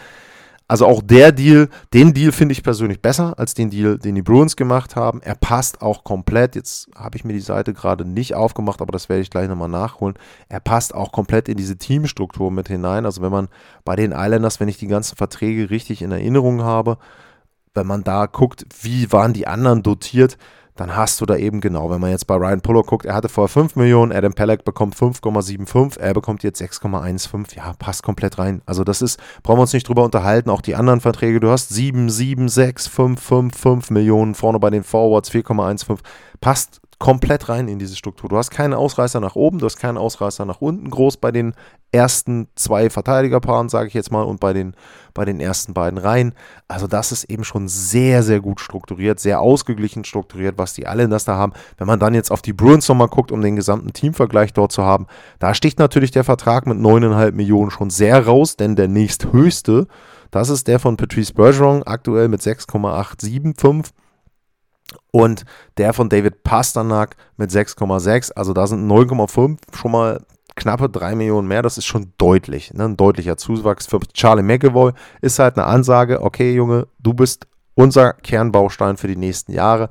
also 0.70 0.86
auch 0.86 1.02
der 1.02 1.32
Deal, 1.32 1.68
den 1.92 2.14
Deal 2.14 2.30
finde 2.30 2.52
ich 2.52 2.62
persönlich 2.62 3.02
besser 3.02 3.36
als 3.36 3.54
den 3.54 3.70
Deal, 3.70 3.98
den 3.98 4.14
die 4.14 4.22
Bruins 4.22 4.54
gemacht 4.54 4.94
haben. 4.94 5.20
Er 5.20 5.34
passt 5.34 5.82
auch 5.82 6.04
komplett. 6.04 6.54
Jetzt 6.54 6.88
habe 6.94 7.16
ich 7.16 7.24
mir 7.24 7.32
die 7.32 7.40
Seite 7.40 7.74
gerade 7.74 8.04
nicht 8.04 8.36
aufgemacht, 8.36 8.80
aber 8.80 8.92
das 8.92 9.08
werde 9.08 9.20
ich 9.20 9.30
gleich 9.30 9.48
nochmal 9.48 9.68
nachholen. 9.68 10.14
Er 10.48 10.60
passt 10.60 10.94
auch 10.94 11.10
komplett 11.10 11.48
in 11.48 11.56
diese 11.56 11.76
Teamstruktur 11.76 12.52
mit 12.52 12.68
hinein. 12.68 13.04
Also 13.04 13.20
wenn 13.20 13.32
man 13.32 13.48
bei 13.84 13.96
den 13.96 14.12
Islanders, 14.12 14.60
wenn 14.60 14.68
ich 14.68 14.78
die 14.78 14.86
ganzen 14.86 15.16
Verträge 15.16 15.70
richtig 15.70 16.02
in 16.02 16.12
Erinnerung 16.12 16.62
habe, 16.62 16.98
wenn 17.74 17.88
man 17.88 18.04
da 18.04 18.26
guckt, 18.26 18.64
wie 18.80 19.10
waren 19.10 19.32
die 19.32 19.48
anderen 19.48 19.82
dotiert, 19.82 20.38
dann 20.80 20.96
hast 20.96 21.20
du 21.20 21.26
da 21.26 21.36
eben 21.36 21.60
genau, 21.60 21.90
wenn 21.90 22.00
man 22.00 22.08
jetzt 22.08 22.26
bei 22.26 22.36
Ryan 22.36 22.62
Puller 22.62 22.82
guckt, 22.82 23.04
er 23.04 23.14
hatte 23.14 23.28
vorher 23.28 23.50
5 23.50 23.76
Millionen, 23.76 24.12
Adam 24.12 24.32
Pelleck 24.32 24.64
bekommt 24.64 24.96
5,75, 24.96 26.00
er 26.00 26.14
bekommt 26.14 26.42
jetzt 26.42 26.62
6,15, 26.62 27.54
ja, 27.54 27.74
passt 27.78 28.02
komplett 28.02 28.38
rein. 28.38 28.62
Also 28.64 28.82
das 28.82 29.02
ist, 29.02 29.20
brauchen 29.42 29.58
wir 29.58 29.62
uns 29.62 29.74
nicht 29.74 29.86
drüber 29.86 30.04
unterhalten, 30.04 30.48
auch 30.48 30.62
die 30.62 30.76
anderen 30.76 31.02
Verträge, 31.02 31.38
du 31.38 31.50
hast 31.50 31.68
7, 31.68 32.08
7, 32.08 32.48
6, 32.48 32.86
5, 32.86 33.20
5, 33.20 33.58
5 33.58 33.90
Millionen, 33.90 34.34
vorne 34.34 34.58
bei 34.58 34.70
den 34.70 34.82
Forwards 34.82 35.30
4,15, 35.30 35.98
passt 36.40 36.79
komplett 37.00 37.48
rein 37.48 37.66
in 37.66 37.78
diese 37.78 37.96
Struktur. 37.96 38.28
Du 38.28 38.36
hast 38.36 38.50
keinen 38.50 38.74
Ausreißer 38.74 39.20
nach 39.20 39.34
oben, 39.34 39.58
du 39.58 39.64
hast 39.64 39.78
keinen 39.78 39.96
Ausreißer 39.96 40.44
nach 40.44 40.60
unten 40.60 40.90
groß 40.90 41.16
bei 41.16 41.32
den 41.32 41.54
ersten 41.92 42.46
zwei 42.56 42.90
Verteidigerpaaren, 42.90 43.70
sage 43.70 43.88
ich 43.88 43.94
jetzt 43.94 44.12
mal, 44.12 44.22
und 44.22 44.38
bei 44.38 44.52
den, 44.52 44.74
bei 45.14 45.24
den 45.24 45.40
ersten 45.40 45.72
beiden 45.72 45.98
Reihen. 45.98 46.34
Also 46.68 46.86
das 46.86 47.10
ist 47.10 47.24
eben 47.24 47.42
schon 47.42 47.68
sehr, 47.68 48.22
sehr 48.22 48.40
gut 48.40 48.60
strukturiert, 48.60 49.18
sehr 49.18 49.40
ausgeglichen 49.40 50.04
strukturiert, 50.04 50.58
was 50.58 50.74
die 50.74 50.86
alle 50.86 51.04
in 51.04 51.10
das 51.10 51.24
da 51.24 51.36
haben. 51.36 51.54
Wenn 51.78 51.86
man 51.86 51.98
dann 51.98 52.12
jetzt 52.12 52.30
auf 52.30 52.42
die 52.42 52.52
Bruins 52.52 52.86
nochmal 52.86 53.08
guckt, 53.08 53.32
um 53.32 53.40
den 53.40 53.56
gesamten 53.56 53.94
Teamvergleich 53.94 54.52
dort 54.52 54.70
zu 54.70 54.84
haben, 54.84 55.06
da 55.38 55.54
sticht 55.54 55.78
natürlich 55.78 56.10
der 56.10 56.24
Vertrag 56.24 56.66
mit 56.66 56.76
9,5 56.76 57.32
Millionen 57.32 57.70
schon 57.70 57.88
sehr 57.88 58.26
raus, 58.26 58.56
denn 58.56 58.76
der 58.76 58.88
nächsthöchste, 58.88 59.86
das 60.30 60.50
ist 60.50 60.68
der 60.68 60.78
von 60.78 60.98
Patrice 60.98 61.32
Bergeron, 61.32 61.82
aktuell 61.82 62.28
mit 62.28 62.42
6,875 62.42 63.94
und 65.10 65.44
der 65.76 65.92
von 65.92 66.08
David 66.08 66.42
Pasternak 66.42 67.16
mit 67.36 67.50
6,6. 67.50 68.32
Also 68.32 68.52
da 68.52 68.66
sind 68.66 68.90
9,5 68.90 69.58
schon 69.74 69.92
mal 69.92 70.20
knappe 70.56 70.88
3 70.88 71.14
Millionen 71.14 71.48
mehr. 71.48 71.62
Das 71.62 71.78
ist 71.78 71.86
schon 71.86 72.12
deutlich, 72.18 72.72
ne? 72.74 72.84
ein 72.84 72.96
deutlicher 72.96 73.36
Zuwachs. 73.36 73.86
Für 73.86 74.00
Charlie 74.12 74.42
McAvoy 74.42 74.92
ist 75.20 75.38
halt 75.38 75.56
eine 75.56 75.66
Ansage, 75.66 76.22
okay 76.22 76.52
Junge, 76.54 76.86
du 76.98 77.14
bist 77.14 77.46
unser 77.74 78.12
Kernbaustein 78.12 78.96
für 78.96 79.08
die 79.08 79.16
nächsten 79.16 79.52
Jahre. 79.52 79.90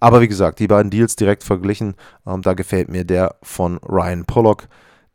Aber 0.00 0.20
wie 0.20 0.28
gesagt, 0.28 0.60
die 0.60 0.68
beiden 0.68 0.90
Deals 0.90 1.16
direkt 1.16 1.42
verglichen, 1.42 1.94
ähm, 2.26 2.42
da 2.42 2.54
gefällt 2.54 2.88
mir 2.88 3.04
der 3.04 3.36
von 3.42 3.78
Ryan 3.78 4.24
Pollock 4.24 4.68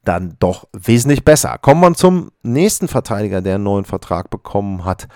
dann 0.03 0.35
doch 0.39 0.67
wesentlich 0.73 1.23
besser. 1.23 1.57
Kommen 1.61 1.81
wir 1.81 1.93
zum 1.93 2.31
nächsten 2.43 2.89
Verteidiger, 2.89 3.41
der 3.41 3.55
einen 3.55 3.63
neuen 3.63 3.85
Vertrag 3.85 4.29
bekommen 4.29 4.83
hat. 4.83 5.07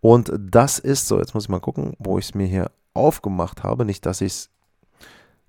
Und 0.00 0.32
das 0.38 0.78
ist 0.78 1.08
so, 1.08 1.18
jetzt 1.18 1.34
muss 1.34 1.44
ich 1.44 1.48
mal 1.48 1.58
gucken, 1.58 1.94
wo 1.98 2.18
ich 2.18 2.26
es 2.26 2.34
mir 2.34 2.46
hier 2.46 2.70
aufgemacht 2.96 3.62
habe. 3.62 3.84
Nicht, 3.84 4.06
dass 4.06 4.20
ich 4.20 4.32
es 4.32 4.50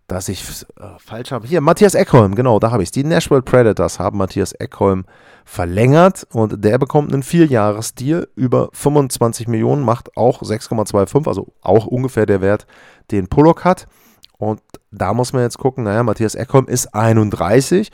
dass 0.07 0.29
ich 0.29 0.41
äh, 0.77 0.83
falsch 0.99 1.31
habe. 1.31 1.45
Hier, 1.45 1.59
Matthias 1.59 1.93
Eckholm, 1.93 2.33
genau, 2.33 2.59
da 2.59 2.71
habe 2.71 2.81
ich 2.81 2.87
es. 2.87 2.91
Die 2.91 3.03
Nashville 3.03 3.41
Predators 3.41 3.99
haben 3.99 4.17
Matthias 4.17 4.53
Eckholm 4.53 5.05
verlängert 5.43 6.25
und 6.31 6.63
der 6.63 6.77
bekommt 6.77 7.13
einen 7.13 7.23
Vierjahresdeal 7.23 8.27
über 8.35 8.69
25 8.71 9.47
Millionen, 9.49 9.83
macht 9.83 10.15
auch 10.15 10.41
6,25, 10.41 11.27
also 11.27 11.53
auch 11.61 11.85
ungefähr 11.85 12.25
der 12.25 12.41
Wert, 12.41 12.65
den 13.11 13.27
Pollock 13.27 13.65
hat. 13.65 13.87
Und 14.37 14.61
da 14.91 15.13
muss 15.13 15.33
man 15.33 15.41
jetzt 15.41 15.57
gucken, 15.57 15.83
naja, 15.83 16.03
Matthias 16.03 16.35
Eckholm 16.35 16.67
ist 16.67 16.93
31, 16.93 17.91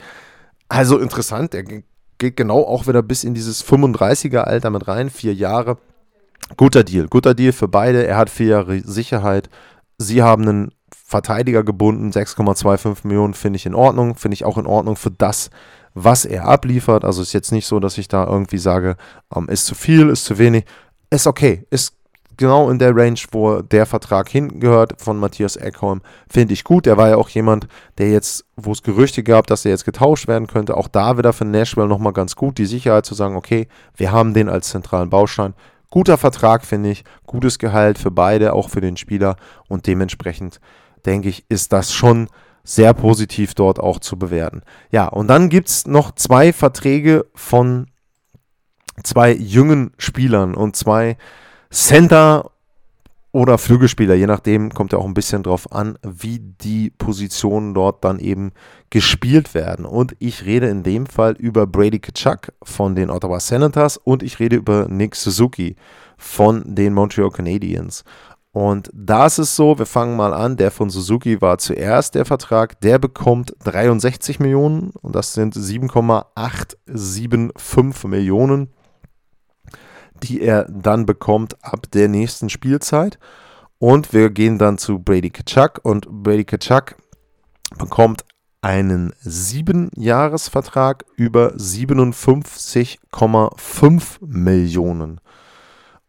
also 0.68 0.98
interessant, 0.98 1.52
der 1.52 1.64
geht 1.64 2.36
genau 2.36 2.62
auch 2.62 2.86
wieder 2.86 3.02
bis 3.02 3.24
in 3.24 3.34
dieses 3.34 3.64
35er-Alter 3.66 4.70
mit 4.70 4.86
rein, 4.86 5.10
vier 5.10 5.34
Jahre. 5.34 5.78
Guter 6.56 6.84
Deal, 6.84 7.08
guter 7.08 7.34
Deal 7.34 7.52
für 7.52 7.68
beide. 7.68 8.06
Er 8.06 8.16
hat 8.16 8.30
vier 8.30 8.46
Jahre 8.46 8.80
Sicherheit. 8.80 9.48
Sie 9.98 10.22
haben 10.22 10.42
einen 10.42 10.70
Verteidiger 10.94 11.64
gebunden. 11.64 12.10
6,25 12.10 13.06
Millionen 13.06 13.34
finde 13.34 13.56
ich 13.56 13.66
in 13.66 13.74
Ordnung. 13.74 14.14
Finde 14.14 14.34
ich 14.34 14.44
auch 14.44 14.58
in 14.58 14.66
Ordnung 14.66 14.96
für 14.96 15.10
das, 15.10 15.50
was 15.94 16.24
er 16.24 16.46
abliefert. 16.46 17.04
Also 17.04 17.22
ist 17.22 17.32
jetzt 17.32 17.52
nicht 17.52 17.66
so, 17.66 17.80
dass 17.80 17.98
ich 17.98 18.08
da 18.08 18.26
irgendwie 18.26 18.58
sage, 18.58 18.96
ähm, 19.34 19.48
ist 19.48 19.66
zu 19.66 19.74
viel, 19.74 20.08
ist 20.08 20.24
zu 20.24 20.38
wenig. 20.38 20.64
Ist 21.10 21.26
okay. 21.26 21.66
Ist 21.70 21.96
genau 22.36 22.70
in 22.70 22.78
der 22.78 22.96
Range, 22.96 23.18
wo 23.32 23.60
der 23.62 23.86
Vertrag 23.86 24.28
hinten 24.28 24.60
gehört 24.60 25.00
von 25.00 25.18
Matthias 25.18 25.56
Eckholm, 25.56 26.02
finde 26.28 26.54
ich 26.54 26.64
gut. 26.64 26.86
Der 26.86 26.96
war 26.96 27.08
ja 27.08 27.16
auch 27.16 27.28
jemand, 27.28 27.68
der 27.98 28.10
jetzt, 28.10 28.44
wo 28.56 28.72
es 28.72 28.82
Gerüchte 28.82 29.22
gab, 29.22 29.46
dass 29.46 29.64
er 29.64 29.70
jetzt 29.70 29.84
getauscht 29.84 30.28
werden 30.28 30.46
könnte, 30.46 30.76
auch 30.76 30.88
da 30.88 31.18
wieder 31.18 31.32
für 31.32 31.44
Nashville 31.44 31.88
nochmal 31.88 32.12
ganz 32.12 32.36
gut, 32.36 32.58
die 32.58 32.66
Sicherheit 32.66 33.06
zu 33.06 33.14
sagen, 33.14 33.36
okay, 33.36 33.68
wir 33.96 34.12
haben 34.12 34.34
den 34.34 34.48
als 34.48 34.70
zentralen 34.70 35.10
Baustein. 35.10 35.54
Guter 35.94 36.18
Vertrag, 36.18 36.64
finde 36.64 36.90
ich, 36.90 37.04
gutes 37.24 37.60
Gehalt 37.60 37.98
für 37.98 38.10
beide, 38.10 38.54
auch 38.54 38.68
für 38.68 38.80
den 38.80 38.96
Spieler. 38.96 39.36
Und 39.68 39.86
dementsprechend 39.86 40.58
denke 41.06 41.28
ich, 41.28 41.44
ist 41.48 41.72
das 41.72 41.92
schon 41.92 42.26
sehr 42.64 42.92
positiv 42.94 43.54
dort 43.54 43.78
auch 43.78 44.00
zu 44.00 44.18
bewerten. 44.18 44.62
Ja, 44.90 45.06
und 45.06 45.28
dann 45.28 45.50
gibt 45.50 45.68
es 45.68 45.86
noch 45.86 46.10
zwei 46.10 46.52
Verträge 46.52 47.26
von 47.36 47.86
zwei 49.04 49.34
jungen 49.34 49.92
Spielern. 49.96 50.56
Und 50.56 50.74
zwei 50.74 51.16
Center 51.70 52.50
oder 53.34 53.58
Flügelspieler, 53.58 54.14
je 54.14 54.28
nachdem 54.28 54.72
kommt 54.72 54.92
ja 54.92 54.98
auch 55.00 55.04
ein 55.04 55.12
bisschen 55.12 55.42
drauf 55.42 55.72
an, 55.72 55.98
wie 56.04 56.38
die 56.38 56.90
Positionen 56.90 57.74
dort 57.74 58.04
dann 58.04 58.20
eben 58.20 58.52
gespielt 58.90 59.54
werden. 59.54 59.86
Und 59.86 60.14
ich 60.20 60.44
rede 60.44 60.68
in 60.68 60.84
dem 60.84 61.06
Fall 61.06 61.32
über 61.32 61.66
Brady 61.66 61.98
Kachuk 61.98 62.52
von 62.62 62.94
den 62.94 63.10
Ottawa 63.10 63.40
Senators 63.40 63.96
und 63.96 64.22
ich 64.22 64.38
rede 64.38 64.54
über 64.54 64.86
Nick 64.88 65.16
Suzuki 65.16 65.74
von 66.16 66.76
den 66.76 66.94
Montreal 66.94 67.30
Canadiens. 67.30 68.04
Und 68.52 68.88
da 68.94 69.26
ist 69.26 69.38
es 69.38 69.56
so, 69.56 69.80
wir 69.80 69.86
fangen 69.86 70.16
mal 70.16 70.32
an, 70.32 70.56
der 70.56 70.70
von 70.70 70.88
Suzuki 70.88 71.40
war 71.40 71.58
zuerst 71.58 72.14
der 72.14 72.26
Vertrag, 72.26 72.80
der 72.82 73.00
bekommt 73.00 73.56
63 73.64 74.38
Millionen 74.38 74.92
und 75.02 75.16
das 75.16 75.34
sind 75.34 75.54
7,875 75.54 78.08
Millionen 78.08 78.68
die 80.22 80.40
er 80.40 80.64
dann 80.64 81.06
bekommt 81.06 81.62
ab 81.64 81.90
der 81.92 82.08
nächsten 82.08 82.50
Spielzeit. 82.50 83.18
Und 83.78 84.12
wir 84.12 84.30
gehen 84.30 84.58
dann 84.58 84.78
zu 84.78 84.98
Brady 84.98 85.30
Kachuk 85.30 85.78
und 85.82 86.08
Brady 86.08 86.44
Kachuk 86.44 86.96
bekommt 87.76 88.24
einen 88.62 89.12
7-Jahres-Vertrag 89.24 91.04
über 91.16 91.52
57,5 91.52 94.02
Millionen. 94.20 95.20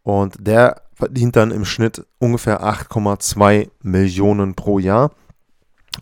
Und 0.04 0.36
der 0.40 0.84
verdient 0.94 1.36
dann 1.36 1.52
im 1.52 1.66
Schnitt 1.66 2.08
ungefähr 2.18 2.64
8,2 2.64 3.70
Millionen 3.82 4.56
pro 4.56 4.80
Jahr. 4.80 5.12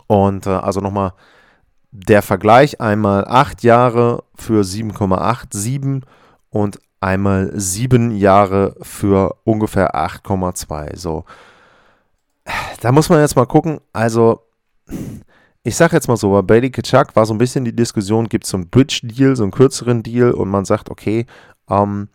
Und 0.06 0.46
äh, 0.46 0.50
also 0.50 0.78
nochmal 0.80 1.14
der 1.90 2.22
Vergleich: 2.22 2.80
einmal 2.80 3.24
8 3.26 3.64
Jahre 3.64 4.22
für 4.36 4.62
7,87 4.62 6.02
und 6.50 6.78
einmal 7.04 7.50
sieben 7.54 8.16
Jahre 8.16 8.74
für 8.80 9.36
ungefähr 9.44 9.94
8,2. 9.94 10.96
So, 10.96 11.24
da 12.80 12.92
muss 12.92 13.08
man 13.08 13.20
jetzt 13.20 13.36
mal 13.36 13.46
gucken. 13.46 13.80
Also, 13.92 14.42
ich 15.62 15.76
sage 15.76 15.94
jetzt 15.94 16.08
mal 16.08 16.16
so, 16.16 16.30
bei 16.30 16.42
Bailey 16.42 16.70
Kitschak 16.70 17.14
war 17.14 17.26
so 17.26 17.34
ein 17.34 17.38
bisschen 17.38 17.64
die 17.64 17.76
Diskussion, 17.76 18.28
gibt 18.28 18.44
es 18.44 18.50
so 18.50 18.56
einen 18.56 18.70
Bridge-Deal, 18.70 19.36
so 19.36 19.42
einen 19.42 19.52
kürzeren 19.52 20.02
Deal 20.02 20.32
und 20.32 20.48
man 20.48 20.64
sagt, 20.64 20.90
okay, 20.90 21.26
ähm, 21.68 22.08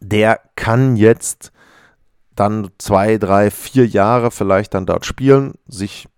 der 0.00 0.40
kann 0.56 0.96
jetzt 0.96 1.52
dann 2.34 2.70
zwei, 2.78 3.16
drei, 3.16 3.50
vier 3.50 3.86
Jahre 3.86 4.30
vielleicht 4.30 4.74
dann 4.74 4.84
dort 4.84 5.06
spielen, 5.06 5.54
sich 5.66 6.08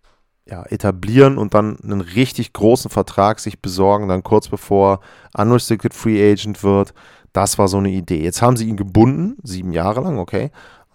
ja, 0.44 0.64
etablieren 0.64 1.38
und 1.38 1.55
dann 1.55 1.79
einen 1.81 2.01
richtig 2.01 2.53
großen 2.53 2.90
Vertrag 2.90 3.38
sich 3.38 3.61
besorgen, 3.61 4.09
dann 4.09 4.22
kurz 4.22 4.48
bevor 4.48 5.01
Unrestricted 5.37 5.94
Free 5.94 6.33
Agent 6.33 6.62
wird. 6.62 6.94
Das 7.38 7.57
war 7.57 7.68
so 7.68 7.77
eine 7.79 7.90
Idee. 7.90 8.20
Jetzt 8.20 8.42
haben 8.42 8.57
sie 8.57 8.68
ihn 8.68 8.77
gebunden, 8.77 9.37
sieben 9.44 9.72
Jahre 9.72 10.01
lang, 10.01 10.18
okay, 10.18 10.51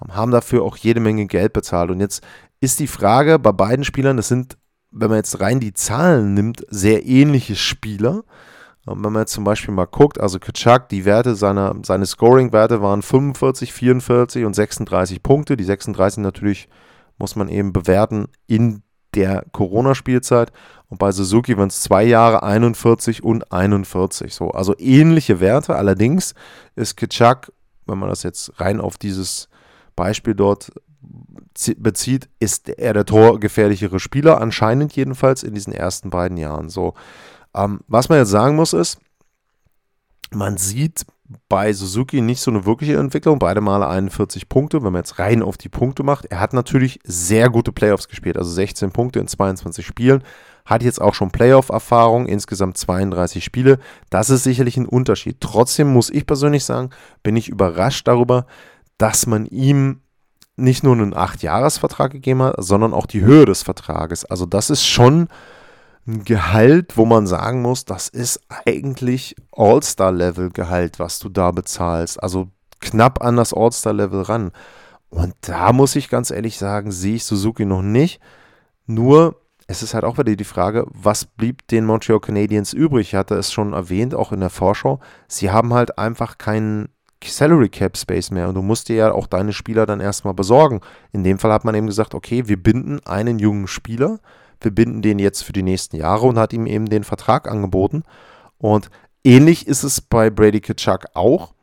haben 0.10 0.34
dafür 0.34 0.64
auch 0.64 0.76
jede 0.76 1.00
Menge 1.00 1.26
Geld 1.26 1.54
bezahlt. 1.54 1.90
Und 1.90 2.02
jetzt 2.02 2.22
ist 2.60 2.82
die 2.82 2.88
Frage 2.88 3.40
bei 3.40 3.54
beiden 3.54 3.86
Spielern, 3.86 4.18
das 4.18 4.28
sind, 4.28 4.58
wenn 4.92 5.08
man 5.08 5.20
jetzt 5.20 5.40
rein 5.40 5.62
die 5.62 5.74
Zahlen 5.74 6.34
nimmt, 6.34 6.66
sehr 6.70 7.06
ähnliche 7.06 7.56
Spieler. 7.56 8.26
Wenn 8.86 9.14
man 9.14 9.22
jetzt 9.22 9.32
zum 9.32 9.46
Beispiel 9.46 9.74
mal 9.74 9.86
guckt, 9.86 10.20
also 10.20 10.38
Kaczak, 10.38 10.90
die 10.90 11.06
Werte 11.06 11.36
seiner, 11.36 11.78
seine 11.82 12.06
Scoring-Werte 12.06 12.82
waren 12.82 13.04
45, 13.04 13.72
44 13.72 14.44
und 14.44 14.54
36 14.54 15.24
Punkte. 15.24 15.56
Die 15.56 15.64
36 15.64 16.22
natürlich 16.22 16.68
muss 17.18 17.38
man 17.38 17.48
eben 17.48 17.72
bewerten 17.72 18.28
in 18.48 18.84
der 19.16 19.46
Corona-Spielzeit. 19.54 20.52
Und 20.94 21.00
bei 21.00 21.12
Suzuki 21.12 21.58
waren 21.58 21.70
es 21.70 21.82
zwei 21.82 22.04
Jahre 22.04 22.44
41 22.44 23.24
und 23.24 23.52
41. 23.52 24.32
So, 24.32 24.52
also 24.52 24.76
ähnliche 24.78 25.40
Werte. 25.40 25.76
Allerdings 25.76 26.36
ist 26.76 26.98
Kitschak, 26.98 27.52
wenn 27.88 27.98
man 27.98 28.10
das 28.10 28.22
jetzt 28.22 28.62
rein 28.62 28.80
auf 28.80 29.00
dieses 29.00 29.50
Beispiel 29.96 30.36
dort 30.36 30.72
bezieht, 31.78 32.30
ist 32.40 32.70
er 32.70 32.94
der 32.94 33.08
torgefährlichere 33.08 34.00
Spieler, 34.00 34.40
anscheinend 34.40 34.96
jedenfalls 34.96 35.42
in 35.42 35.56
diesen 35.56 35.74
ersten 35.74 36.12
beiden 36.12 36.38
Jahren. 36.38 36.70
So, 36.70 36.94
ähm, 37.56 37.80
was 37.88 38.10
man 38.10 38.20
jetzt 38.20 38.30
sagen 38.30 38.56
muss 38.56 38.74
ist, 38.74 39.00
man 40.30 40.58
sieht 40.58 41.08
bei 41.50 41.74
Suzuki 41.74 42.22
nicht 42.22 42.42
so 42.42 42.52
eine 42.52 42.66
wirkliche 42.68 42.98
Entwicklung. 42.98 43.40
Beide 43.40 43.62
Male 43.62 43.88
41 43.88 44.48
Punkte, 44.48 44.84
wenn 44.84 44.94
man 44.94 45.00
jetzt 45.00 45.18
rein 45.18 45.42
auf 45.42 45.58
die 45.58 45.70
Punkte 45.70 46.04
macht. 46.04 46.26
Er 46.26 46.40
hat 46.40 46.54
natürlich 46.54 47.00
sehr 47.04 47.50
gute 47.50 47.72
Playoffs 47.72 48.08
gespielt, 48.08 48.38
also 48.38 48.52
16 48.52 48.92
Punkte 48.92 49.20
in 49.20 49.28
22 49.28 49.84
Spielen. 49.84 50.24
Hat 50.66 50.84
jetzt 50.84 51.02
auch 51.02 51.14
schon 51.14 51.32
Playoff-Erfahrung, 51.32 52.26
insgesamt 52.26 52.78
32 52.78 53.44
Spiele. 53.44 53.80
Das 54.10 54.30
ist 54.30 54.44
sicherlich 54.44 54.78
ein 54.78 54.86
Unterschied. 54.86 55.38
Trotzdem 55.42 55.92
muss 55.92 56.10
ich 56.10 56.26
persönlich 56.26 56.64
sagen, 56.64 56.92
bin 57.22 57.36
ich 57.36 57.50
überrascht 57.50 58.08
darüber, 58.08 58.46
dass 58.98 59.26
man 59.26 59.46
ihm 59.46 60.02
nicht 60.56 60.84
nur 60.84 60.94
einen 60.94 61.14
8-Jahres-Vertrag 61.14 62.12
gegeben 62.12 62.44
hat, 62.44 62.56
sondern 62.60 62.94
auch 62.94 63.08
die 63.08 63.22
Höhe 63.22 63.46
des 63.46 63.64
Vertrages. 63.64 64.24
Also 64.26 64.46
das 64.46 64.70
ist 64.70 64.86
schon 64.86 65.28
ein 66.06 66.24
Gehalt, 66.24 66.98
wo 66.98 67.06
man 67.06 67.28
sagen 67.28 67.62
muss, 67.62 67.86
das 67.86 68.10
ist 68.10 68.42
eigentlich 68.66 69.36
All-Star-Level-Gehalt, 69.52 71.00
was 71.00 71.20
du 71.20 71.30
da 71.30 71.52
bezahlst. 71.52 72.22
Also 72.22 72.50
knapp 72.82 73.24
an 73.24 73.38
das 73.38 73.54
All-Star-Level 73.54 74.22
ran. 74.24 74.52
Und 75.10 75.34
da 75.42 75.74
muss 75.74 75.96
ich 75.96 76.10
ganz 76.10 76.32
ehrlich 76.32 76.58
sagen, 76.58 76.92
sehe 76.92 77.16
ich 77.16 77.26
Suzuki 77.26 77.66
noch 77.66 77.82
nicht. 77.82 78.20
Nur, 78.86 79.36
es 79.68 79.84
ist 79.84 79.94
halt 79.94 80.04
auch 80.04 80.18
wieder 80.18 80.36
die 80.36 80.44
Frage, 80.44 80.86
was 80.92 81.26
blieb 81.26 81.68
den 81.68 81.86
Montreal 81.86 82.20
Canadiens 82.20 82.74
übrig? 82.74 83.10
Ich 83.10 83.16
hatte 83.16 83.36
es 83.36 83.52
schon 83.52 83.74
erwähnt, 83.74 84.14
auch 84.14 84.32
in 84.32 84.40
der 84.40 84.50
Vorschau. 84.50 85.00
Sie 85.28 85.52
haben 85.52 85.74
halt 85.74 85.98
einfach 85.98 86.38
keinen 86.38 86.90
Salary 87.24 87.70
Cap 87.70 87.98
Space 87.98 88.32
mehr 88.32 88.50
und 88.50 88.56
du 88.56 88.62
musst 88.62 88.90
dir 88.90 88.96
ja 88.96 89.12
auch 89.14 89.28
deine 89.28 89.54
Spieler 89.54 89.86
dann 89.86 90.02
erstmal 90.02 90.34
besorgen. 90.34 90.82
In 91.14 91.24
dem 91.24 91.40
Fall 91.40 91.54
hat 91.54 91.64
man 91.64 91.76
eben 91.76 91.88
gesagt, 91.88 92.14
okay, 92.14 92.48
wir 92.48 92.62
binden 92.62 93.00
einen 93.06 93.40
jungen 93.40 93.68
Spieler 93.68 94.20
wir 94.64 94.74
binden 94.74 95.02
den 95.02 95.20
jetzt 95.20 95.44
für 95.44 95.54
die 95.54 95.64
nächsten 95.64 95.98
Jahre 95.98 96.26
und 96.26 96.40
hat 96.40 96.54
ihm 96.54 96.66
eben 96.66 96.88
den 96.88 97.04
Vertrag 97.04 97.50
angeboten. 97.50 98.04
Und 98.58 98.90
ähnlich 99.24 99.68
ist 99.68 99.84
es 99.84 100.02
bei 100.02 100.30
Brady 100.30 100.62
Kitschak 100.62 101.08
auch, 101.14 101.54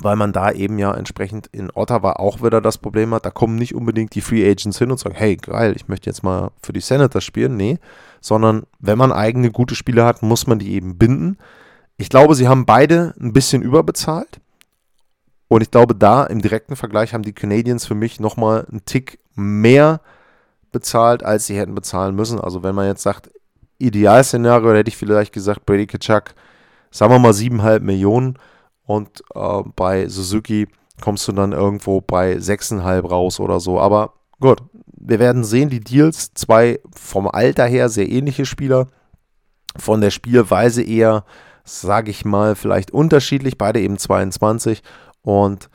weil 0.00 0.16
man 0.16 0.32
da 0.32 0.52
eben 0.52 0.78
ja 0.78 0.94
entsprechend 0.94 1.48
in 1.48 1.70
Ottawa 1.72 2.12
auch 2.12 2.42
wieder 2.42 2.60
das 2.60 2.78
Problem 2.78 3.12
hat, 3.14 3.26
da 3.26 3.30
kommen 3.30 3.56
nicht 3.56 3.74
unbedingt 3.74 4.14
die 4.14 4.20
Free 4.20 4.48
Agents 4.48 4.78
hin 4.78 4.90
und 4.90 4.98
sagen, 4.98 5.16
hey, 5.16 5.36
geil, 5.36 5.74
ich 5.76 5.88
möchte 5.88 6.08
jetzt 6.08 6.22
mal 6.22 6.50
für 6.62 6.72
die 6.72 6.80
Senators 6.80 7.24
spielen. 7.24 7.56
Nee, 7.56 7.78
sondern 8.20 8.64
wenn 8.78 8.98
man 8.98 9.12
eigene 9.12 9.50
gute 9.50 9.74
Spieler 9.74 10.04
hat, 10.04 10.22
muss 10.22 10.46
man 10.46 10.58
die 10.58 10.72
eben 10.72 10.98
binden. 10.98 11.36
Ich 11.96 12.08
glaube, 12.08 12.34
sie 12.34 12.48
haben 12.48 12.64
beide 12.64 13.14
ein 13.20 13.32
bisschen 13.32 13.62
überbezahlt. 13.62 14.40
Und 15.48 15.62
ich 15.62 15.70
glaube, 15.70 15.94
da 15.94 16.24
im 16.24 16.42
direkten 16.42 16.76
Vergleich 16.76 17.14
haben 17.14 17.22
die 17.22 17.32
Canadiens 17.32 17.86
für 17.86 17.94
mich 17.94 18.20
nochmal 18.20 18.66
einen 18.70 18.84
Tick 18.84 19.18
mehr 19.34 20.00
bezahlt, 20.70 21.24
als 21.24 21.46
sie 21.46 21.58
hätten 21.58 21.74
bezahlen 21.74 22.14
müssen. 22.14 22.38
Also 22.38 22.62
wenn 22.62 22.74
man 22.74 22.86
jetzt 22.86 23.02
sagt, 23.02 23.30
Idealszenario, 23.78 24.74
hätte 24.74 24.88
ich 24.90 24.96
vielleicht 24.96 25.32
gesagt, 25.32 25.64
Brady 25.64 25.86
Kachuk, 25.86 26.34
sagen 26.90 27.12
wir 27.12 27.18
mal 27.18 27.32
7,5 27.32 27.80
Millionen 27.80 28.38
und 28.88 29.22
äh, 29.34 29.62
bei 29.76 30.08
Suzuki 30.08 30.66
kommst 31.02 31.28
du 31.28 31.32
dann 31.32 31.52
irgendwo 31.52 32.00
bei 32.00 32.36
6,5 32.36 33.06
raus 33.06 33.38
oder 33.38 33.60
so. 33.60 33.78
Aber 33.78 34.14
gut, 34.40 34.62
wir 34.86 35.18
werden 35.18 35.44
sehen, 35.44 35.68
die 35.68 35.80
Deals, 35.80 36.32
zwei 36.32 36.80
vom 36.96 37.28
Alter 37.28 37.66
her 37.66 37.90
sehr 37.90 38.08
ähnliche 38.08 38.46
Spieler, 38.46 38.86
von 39.76 40.00
der 40.00 40.10
Spielweise 40.10 40.82
eher, 40.82 41.24
sage 41.64 42.10
ich 42.10 42.24
mal, 42.24 42.56
vielleicht 42.56 42.90
unterschiedlich, 42.90 43.58
beide 43.58 43.78
eben 43.78 43.98
22 43.98 44.82
und 45.20 45.68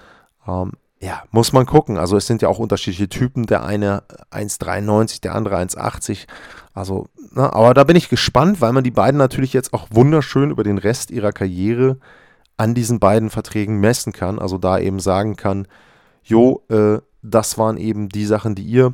ähm, 0.48 0.72
ja, 1.00 1.22
muss 1.30 1.54
man 1.54 1.68
gucken. 1.68 1.98
Also 1.98 2.18
es 2.18 2.26
sind 2.26 2.42
ja 2.42 2.48
auch 2.48 2.58
unterschiedliche 2.58 3.10
Typen. 3.10 3.46
Der 3.46 3.64
eine 3.64 4.02
1,93, 4.32 5.22
der 5.22 5.36
andere 5.36 5.58
1,80. 5.58 6.26
Also, 6.74 7.06
na, 7.32 7.44
ne, 7.44 7.54
aber 7.54 7.74
da 7.76 7.84
bin 7.84 7.96
ich 7.96 8.10
gespannt, 8.10 8.60
weil 8.60 8.74
man 8.74 8.84
die 8.84 8.90
beiden 8.90 9.20
natürlich 9.20 9.54
jetzt 9.54 9.72
auch 9.74 9.88
wunderschön 9.92 10.50
über 10.50 10.64
den 10.64 10.80
Rest 10.80 11.12
ihrer 11.12 11.32
Karriere 11.32 12.00
an 12.58 12.74
diesen 12.74 13.00
beiden 13.00 13.30
Verträgen 13.30 13.80
messen 13.80 14.14
kann. 14.14 14.40
Also 14.40 14.58
da 14.58 14.80
eben 14.80 15.00
sagen 15.00 15.36
kann, 15.36 15.68
jo, 16.24 16.64
äh, 16.70 17.00
das 17.22 17.58
waren 17.58 17.78
eben 17.78 18.10
die 18.10 18.26
Sachen, 18.26 18.56
die 18.56 18.64
ihr 18.64 18.94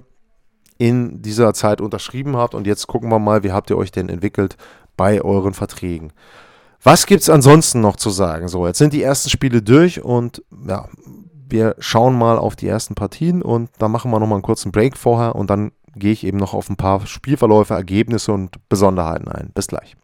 in 0.77 1.21
dieser 1.21 1.53
Zeit 1.53 1.81
unterschrieben 1.81 2.37
habt. 2.37 2.55
Und 2.55 2.67
jetzt 2.67 2.87
gucken 2.87 3.09
wir 3.09 3.19
mal, 3.19 3.43
wie 3.43 3.51
habt 3.51 3.69
ihr 3.69 3.77
euch 3.77 3.91
denn 3.91 4.09
entwickelt 4.09 4.55
bei 4.99 5.21
euren 5.21 5.53
Verträgen. 5.53 6.11
Was 6.83 7.05
gibt 7.05 7.21
es 7.21 7.29
ansonsten 7.29 7.79
noch 7.79 7.95
zu 7.95 8.09
sagen? 8.09 8.49
So, 8.49 8.67
jetzt 8.67 8.77
sind 8.77 8.91
die 8.91 9.01
ersten 9.01 9.29
Spiele 9.29 9.61
durch 9.61 10.03
und 10.03 10.43
ja, 10.67 10.89
wir 11.47 11.75
schauen 11.79 12.17
mal 12.17 12.37
auf 12.37 12.57
die 12.57 12.67
ersten 12.67 12.95
Partien 12.95 13.41
und 13.41 13.69
dann 13.79 13.91
machen 13.91 14.11
wir 14.11 14.19
nochmal 14.19 14.37
einen 14.37 14.43
kurzen 14.43 14.73
Break 14.73 14.97
vorher 14.97 15.35
und 15.35 15.49
dann 15.49 15.71
gehe 15.95 16.11
ich 16.11 16.25
eben 16.25 16.37
noch 16.37 16.53
auf 16.53 16.69
ein 16.69 16.75
paar 16.75 17.05
Spielverläufe, 17.07 17.73
Ergebnisse 17.73 18.33
und 18.33 18.57
Besonderheiten 18.67 19.29
ein. 19.29 19.51
Bis 19.53 19.67
gleich. 19.67 19.95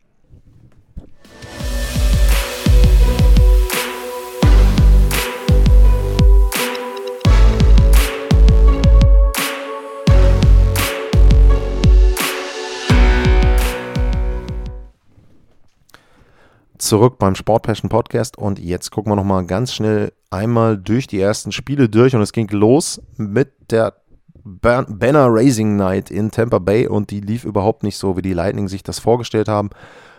Zurück 16.86 17.17
beim 17.17 17.36
Sport 17.36 17.63
Passion 17.63 17.89
Podcast 17.89 18.38
und 18.38 18.60
jetzt 18.60 18.91
gucken 18.91 19.12
wir 19.12 19.15
nochmal 19.15 19.45
ganz 19.45 19.74
schnell 19.74 20.13
einmal 20.30 20.78
durch 20.78 21.08
die 21.08 21.19
ersten 21.19 21.52
Spiele 21.52 21.89
durch 21.89 22.15
und 22.15 22.21
es 22.21 22.32
ging 22.32 22.48
los 22.50 23.02
mit 23.17 23.71
der 23.71 23.95
Banner 24.43 25.28
Racing 25.30 25.76
Night 25.76 26.12
in 26.12 26.30
Tampa 26.30 26.60
Bay 26.60 26.88
und 26.88 27.10
die 27.10 27.21
lief 27.21 27.43
überhaupt 27.43 27.82
nicht 27.82 27.98
so, 27.98 28.15
wie 28.15 28.21
die 28.21 28.34
Lightning 28.34 28.67
sich 28.67 28.84
das 28.84 29.00
vorgestellt 29.00 29.48
haben. 29.48 29.71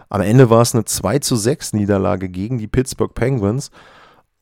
Am 0.08 0.20
Ende 0.20 0.50
war 0.50 0.62
es 0.62 0.74
eine 0.74 0.84
2 0.84 1.20
zu 1.20 1.36
6 1.36 1.74
Niederlage 1.74 2.28
gegen 2.28 2.58
die 2.58 2.68
Pittsburgh 2.68 3.14
Penguins 3.14 3.70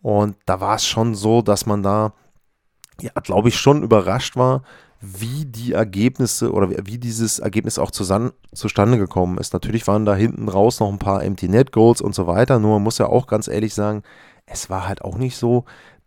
und 0.01 0.37
da 0.47 0.61
war 0.61 0.77
es 0.77 0.87
schon 0.87 1.15
so, 1.15 1.43
dass 1.43 1.67
man 1.67 1.83
da, 1.83 2.15
ja, 3.01 3.13
glaube 3.23 3.49
ich, 3.49 3.59
schon 3.59 3.83
überrascht 3.83 4.37
war, 4.37 4.63
wie 5.05 5.45
die 5.45 5.73
Ergebnisse 5.73 6.53
oder 6.53 6.71
wie 6.87 6.99
dieses 6.99 7.39
Ergebnis 7.39 7.79
auch 7.79 7.91
zusammen, 7.91 8.33
zustande 8.55 8.99
gekommen 8.99 9.39
ist. 9.39 9.53
Natürlich 9.53 9.87
waren 9.87 10.05
da 10.05 10.15
hinten 10.15 10.49
raus 10.49 10.81
noch 10.81 10.91
ein 10.91 10.99
paar 10.99 11.23
Empty 11.23 11.49
Net 11.49 11.73
Goals 11.73 12.01
und 12.01 12.15
so 12.15 12.27
weiter, 12.27 12.59
nur 12.59 12.75
man 12.75 12.83
muss 12.83 12.99
ja 12.99 13.07
auch 13.07 13.27
ganz 13.27 13.49
ehrlich 13.49 13.75
sagen, 13.75 14.03
es 14.47 14.71
war 14.71 14.87
halt 14.87 15.03
auch 15.03 15.17
nicht 15.17 15.37
so, 15.37 15.65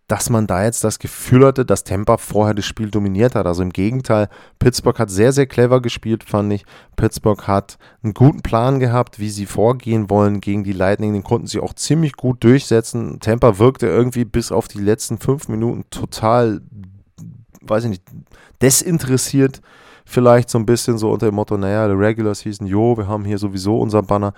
dass 0.07 0.29
man 0.29 0.47
da 0.47 0.63
jetzt 0.63 0.83
das 0.85 0.99
Gefühl 0.99 1.45
hatte, 1.45 1.65
dass 1.65 1.83
Tampa 1.83 2.17
vorher 2.17 2.53
das 2.53 2.65
Spiel 2.65 2.89
dominiert 2.89 3.35
hat. 3.35 3.45
Also 3.45 3.61
im 3.61 3.73
Gegenteil, 3.73 4.29
Pittsburgh 4.57 4.97
hat 4.97 5.09
sehr, 5.09 5.33
sehr 5.33 5.47
clever 5.47 5.81
gespielt, 5.81 6.23
fand 6.23 6.53
ich. 6.53 6.65
Pittsburgh 6.95 7.45
hat 7.45 7.77
einen 8.03 8.13
guten 8.13 8.41
Plan 8.41 8.79
gehabt, 8.79 9.19
wie 9.19 9.29
sie 9.29 9.45
vorgehen 9.45 10.09
wollen 10.09 10.39
gegen 10.39 10.63
die 10.63 10.71
Lightning. 10.71 11.11
Den 11.11 11.23
konnten 11.23 11.47
sie 11.47 11.59
auch 11.59 11.73
ziemlich 11.73 12.13
gut 12.13 12.41
durchsetzen. 12.43 13.19
Tampa 13.19 13.59
wirkte 13.59 13.87
irgendwie 13.87 14.23
bis 14.23 14.53
auf 14.53 14.69
die 14.69 14.79
letzten 14.79 15.17
fünf 15.17 15.49
Minuten 15.49 15.83
total, 15.89 16.61
weiß 17.69 17.85
ich 17.85 17.89
nicht, 17.89 18.03
desinteressiert 18.61 19.61
vielleicht 20.05 20.49
so 20.49 20.57
ein 20.57 20.65
bisschen 20.65 20.97
so 20.97 21.11
unter 21.11 21.27
dem 21.27 21.35
Motto, 21.35 21.57
naja, 21.57 21.87
der 21.87 21.99
Regular 21.99 22.33
Season, 22.33 22.65
jo, 22.65 22.97
wir 22.97 23.07
haben 23.07 23.25
hier 23.25 23.37
sowieso 23.37 23.77
unser 23.79 24.01
Banner. 24.01 24.33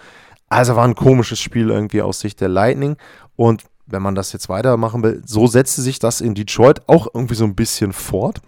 Also 0.49 0.75
war 0.75 0.85
ein 0.85 0.95
komisches 0.95 1.39
Spiel 1.39 1.69
irgendwie 1.69 2.01
aus 2.01 2.19
Sicht 2.19 2.41
der 2.41 2.49
Lightning 2.49 2.97
und 3.35 3.63
wenn 3.85 4.01
man 4.01 4.15
das 4.15 4.33
jetzt 4.33 4.49
weitermachen 4.49 5.03
will, 5.03 5.21
so 5.25 5.47
setzte 5.47 5.81
sich 5.81 5.99
das 5.99 6.21
in 6.21 6.35
Detroit 6.35 6.87
auch 6.87 7.07
irgendwie 7.13 7.35
so 7.35 7.45
ein 7.45 7.55
bisschen 7.55 7.93
fort. 7.93 8.41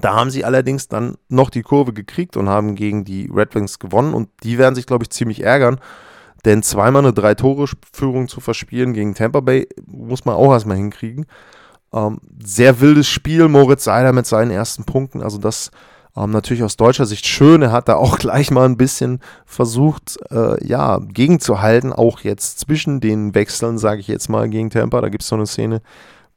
Da 0.00 0.14
haben 0.14 0.30
sie 0.30 0.44
allerdings 0.44 0.88
dann 0.88 1.16
noch 1.28 1.50
die 1.50 1.62
Kurve 1.62 1.92
gekriegt 1.92 2.36
und 2.36 2.48
haben 2.48 2.74
gegen 2.74 3.04
die 3.04 3.30
Red 3.32 3.54
Wings 3.54 3.78
gewonnen 3.78 4.14
und 4.14 4.28
die 4.42 4.58
werden 4.58 4.74
sich, 4.74 4.86
glaube 4.86 5.04
ich, 5.04 5.10
ziemlich 5.10 5.42
ärgern, 5.42 5.80
denn 6.44 6.62
zweimal 6.62 7.02
eine 7.02 7.12
Drei-Tore-Führung 7.12 8.28
zu 8.28 8.40
verspielen 8.40 8.92
gegen 8.92 9.14
Tampa 9.14 9.40
Bay 9.40 9.66
muss 9.86 10.24
man 10.24 10.36
auch 10.36 10.52
erstmal 10.52 10.76
hinkriegen. 10.76 11.26
Ähm, 11.96 12.20
sehr 12.44 12.80
wildes 12.80 13.08
Spiel, 13.08 13.48
Moritz 13.48 13.84
Seider 13.84 14.12
mit 14.12 14.26
seinen 14.26 14.50
ersten 14.50 14.84
Punkten. 14.84 15.22
Also 15.22 15.38
das 15.38 15.70
ähm, 16.14 16.30
natürlich 16.30 16.62
aus 16.62 16.76
deutscher 16.76 17.06
Sicht 17.06 17.26
schön. 17.26 17.62
Er 17.62 17.72
hat 17.72 17.88
da 17.88 17.96
auch 17.96 18.18
gleich 18.20 18.50
mal 18.50 18.66
ein 18.66 18.76
bisschen 18.76 19.20
versucht, 19.46 20.18
äh, 20.30 20.62
ja, 20.66 20.98
gegenzuhalten. 20.98 21.94
Auch 21.94 22.20
jetzt 22.20 22.60
zwischen 22.60 23.00
den 23.00 23.34
Wechseln, 23.34 23.78
sage 23.78 24.00
ich 24.00 24.08
jetzt 24.08 24.28
mal, 24.28 24.48
gegen 24.50 24.68
Tampa. 24.68 25.00
Da 25.00 25.08
gibt 25.08 25.22
es 25.22 25.28
so 25.28 25.36
eine 25.36 25.46
Szene 25.46 25.80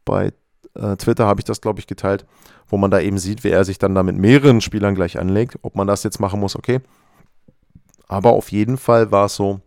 bei 0.05 0.31
äh, 0.75 0.95
Twitter, 0.95 1.25
habe 1.25 1.41
ich 1.41 1.45
das, 1.45 1.59
glaube 1.59 1.79
ich, 1.79 1.87
geteilt, 1.87 2.25
wo 2.67 2.77
man 2.77 2.89
da 2.89 3.01
eben 3.01 3.17
sieht, 3.17 3.43
wie 3.43 3.49
er 3.49 3.65
sich 3.65 3.77
dann 3.77 3.95
da 3.95 4.03
mit 4.03 4.17
mehreren 4.17 4.61
Spielern 4.61 4.95
gleich 4.95 5.19
anlegt. 5.19 5.59
Ob 5.61 5.75
man 5.75 5.87
das 5.87 6.03
jetzt 6.03 6.21
machen 6.21 6.39
muss, 6.39 6.55
okay. 6.55 6.79
Aber 8.07 8.31
auf 8.31 8.51
jeden 8.51 8.77
Fall 8.77 9.11
war 9.11 9.25
es 9.25 9.35
so, 9.35 9.59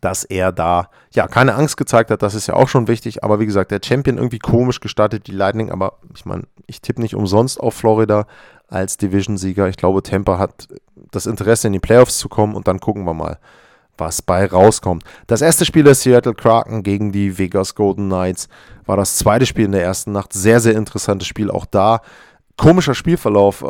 dass 0.00 0.24
er 0.24 0.52
da 0.52 0.88
ja 1.12 1.26
keine 1.26 1.54
Angst 1.54 1.76
gezeigt 1.76 2.10
hat. 2.10 2.22
Das 2.22 2.34
ist 2.34 2.46
ja 2.46 2.54
auch 2.54 2.68
schon 2.68 2.88
wichtig. 2.88 3.24
Aber 3.24 3.40
wie 3.40 3.46
gesagt, 3.46 3.70
der 3.70 3.80
Champion 3.84 4.18
irgendwie 4.18 4.38
komisch 4.38 4.80
gestartet, 4.80 5.26
die 5.26 5.32
Lightning. 5.32 5.70
Aber 5.70 5.94
ich 6.14 6.24
meine, 6.24 6.44
ich 6.66 6.80
tippe 6.80 7.00
nicht 7.00 7.14
umsonst 7.14 7.60
auf 7.60 7.74
Florida 7.74 8.26
als 8.68 8.96
Division-Sieger. 8.96 9.68
Ich 9.68 9.76
glaube, 9.76 10.02
Tampa 10.02 10.38
hat 10.38 10.68
das 11.12 11.26
Interesse, 11.26 11.68
in 11.68 11.72
die 11.72 11.78
Playoffs 11.78 12.18
zu 12.18 12.28
kommen. 12.28 12.54
Und 12.54 12.68
dann 12.68 12.80
gucken 12.80 13.04
wir 13.04 13.14
mal, 13.14 13.38
was 13.96 14.22
bei 14.22 14.46
rauskommt. 14.46 15.04
Das 15.26 15.40
erste 15.40 15.64
Spiel 15.64 15.84
der 15.84 15.94
Seattle 15.94 16.34
Kraken 16.34 16.82
gegen 16.82 17.12
die 17.12 17.38
Vegas 17.38 17.74
Golden 17.74 18.06
Knights 18.06 18.48
war 18.84 18.96
das 18.96 19.16
zweite 19.16 19.46
Spiel 19.46 19.66
in 19.66 19.72
der 19.72 19.82
ersten 19.82 20.12
Nacht. 20.12 20.32
Sehr, 20.32 20.60
sehr 20.60 20.74
interessantes 20.74 21.26
Spiel. 21.26 21.50
Auch 21.50 21.66
da 21.66 22.00
komischer 22.56 22.94
Spielverlauf. 22.94 23.64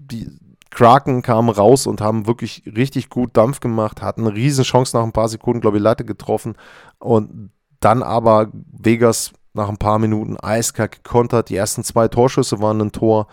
Die 0.00 0.30
Kraken 0.72 1.20
kamen 1.20 1.50
raus 1.50 1.86
und 1.86 2.00
haben 2.00 2.26
wirklich 2.26 2.62
richtig 2.66 3.10
gut 3.10 3.36
Dampf 3.36 3.60
gemacht, 3.60 4.00
hatten 4.00 4.26
eine 4.26 4.34
riesen 4.34 4.64
Chance 4.64 4.96
nach 4.96 5.04
ein 5.04 5.12
paar 5.12 5.28
Sekunden, 5.28 5.60
glaube 5.60 5.76
ich, 5.76 5.82
Latte 5.82 6.04
getroffen 6.04 6.56
und 6.98 7.50
dann 7.80 8.02
aber 8.02 8.48
Vegas 8.72 9.32
nach 9.52 9.68
ein 9.68 9.76
paar 9.76 9.98
Minuten 9.98 10.38
eiskalt 10.38 10.92
gekontert. 10.92 11.50
Die 11.50 11.56
ersten 11.56 11.84
zwei 11.84 12.08
Torschüsse 12.08 12.60
waren 12.60 12.80
ein 12.80 12.92
Tor. 12.92 13.26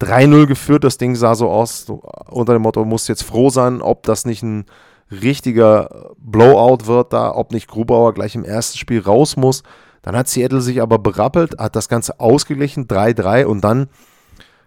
3-0 0.00 0.46
geführt, 0.46 0.84
das 0.84 0.98
Ding 0.98 1.14
sah 1.14 1.34
so 1.34 1.50
aus, 1.50 1.86
so 1.86 2.02
unter 2.28 2.52
dem 2.52 2.62
Motto, 2.62 2.84
muss 2.84 3.08
jetzt 3.08 3.22
froh 3.22 3.48
sein, 3.50 3.80
ob 3.80 4.02
das 4.04 4.24
nicht 4.24 4.42
ein 4.42 4.66
richtiger 5.10 6.12
Blowout 6.18 6.86
wird 6.86 7.12
da, 7.12 7.34
ob 7.34 7.52
nicht 7.52 7.68
Grubauer 7.68 8.12
gleich 8.14 8.34
im 8.34 8.44
ersten 8.44 8.78
Spiel 8.78 9.00
raus 9.00 9.36
muss. 9.36 9.62
Dann 10.02 10.16
hat 10.16 10.28
Seattle 10.28 10.60
sich 10.60 10.82
aber 10.82 10.98
berappelt, 10.98 11.58
hat 11.58 11.76
das 11.76 11.88
Ganze 11.88 12.20
ausgeglichen, 12.20 12.86
3-3 12.86 13.44
und 13.46 13.62
dann 13.62 13.88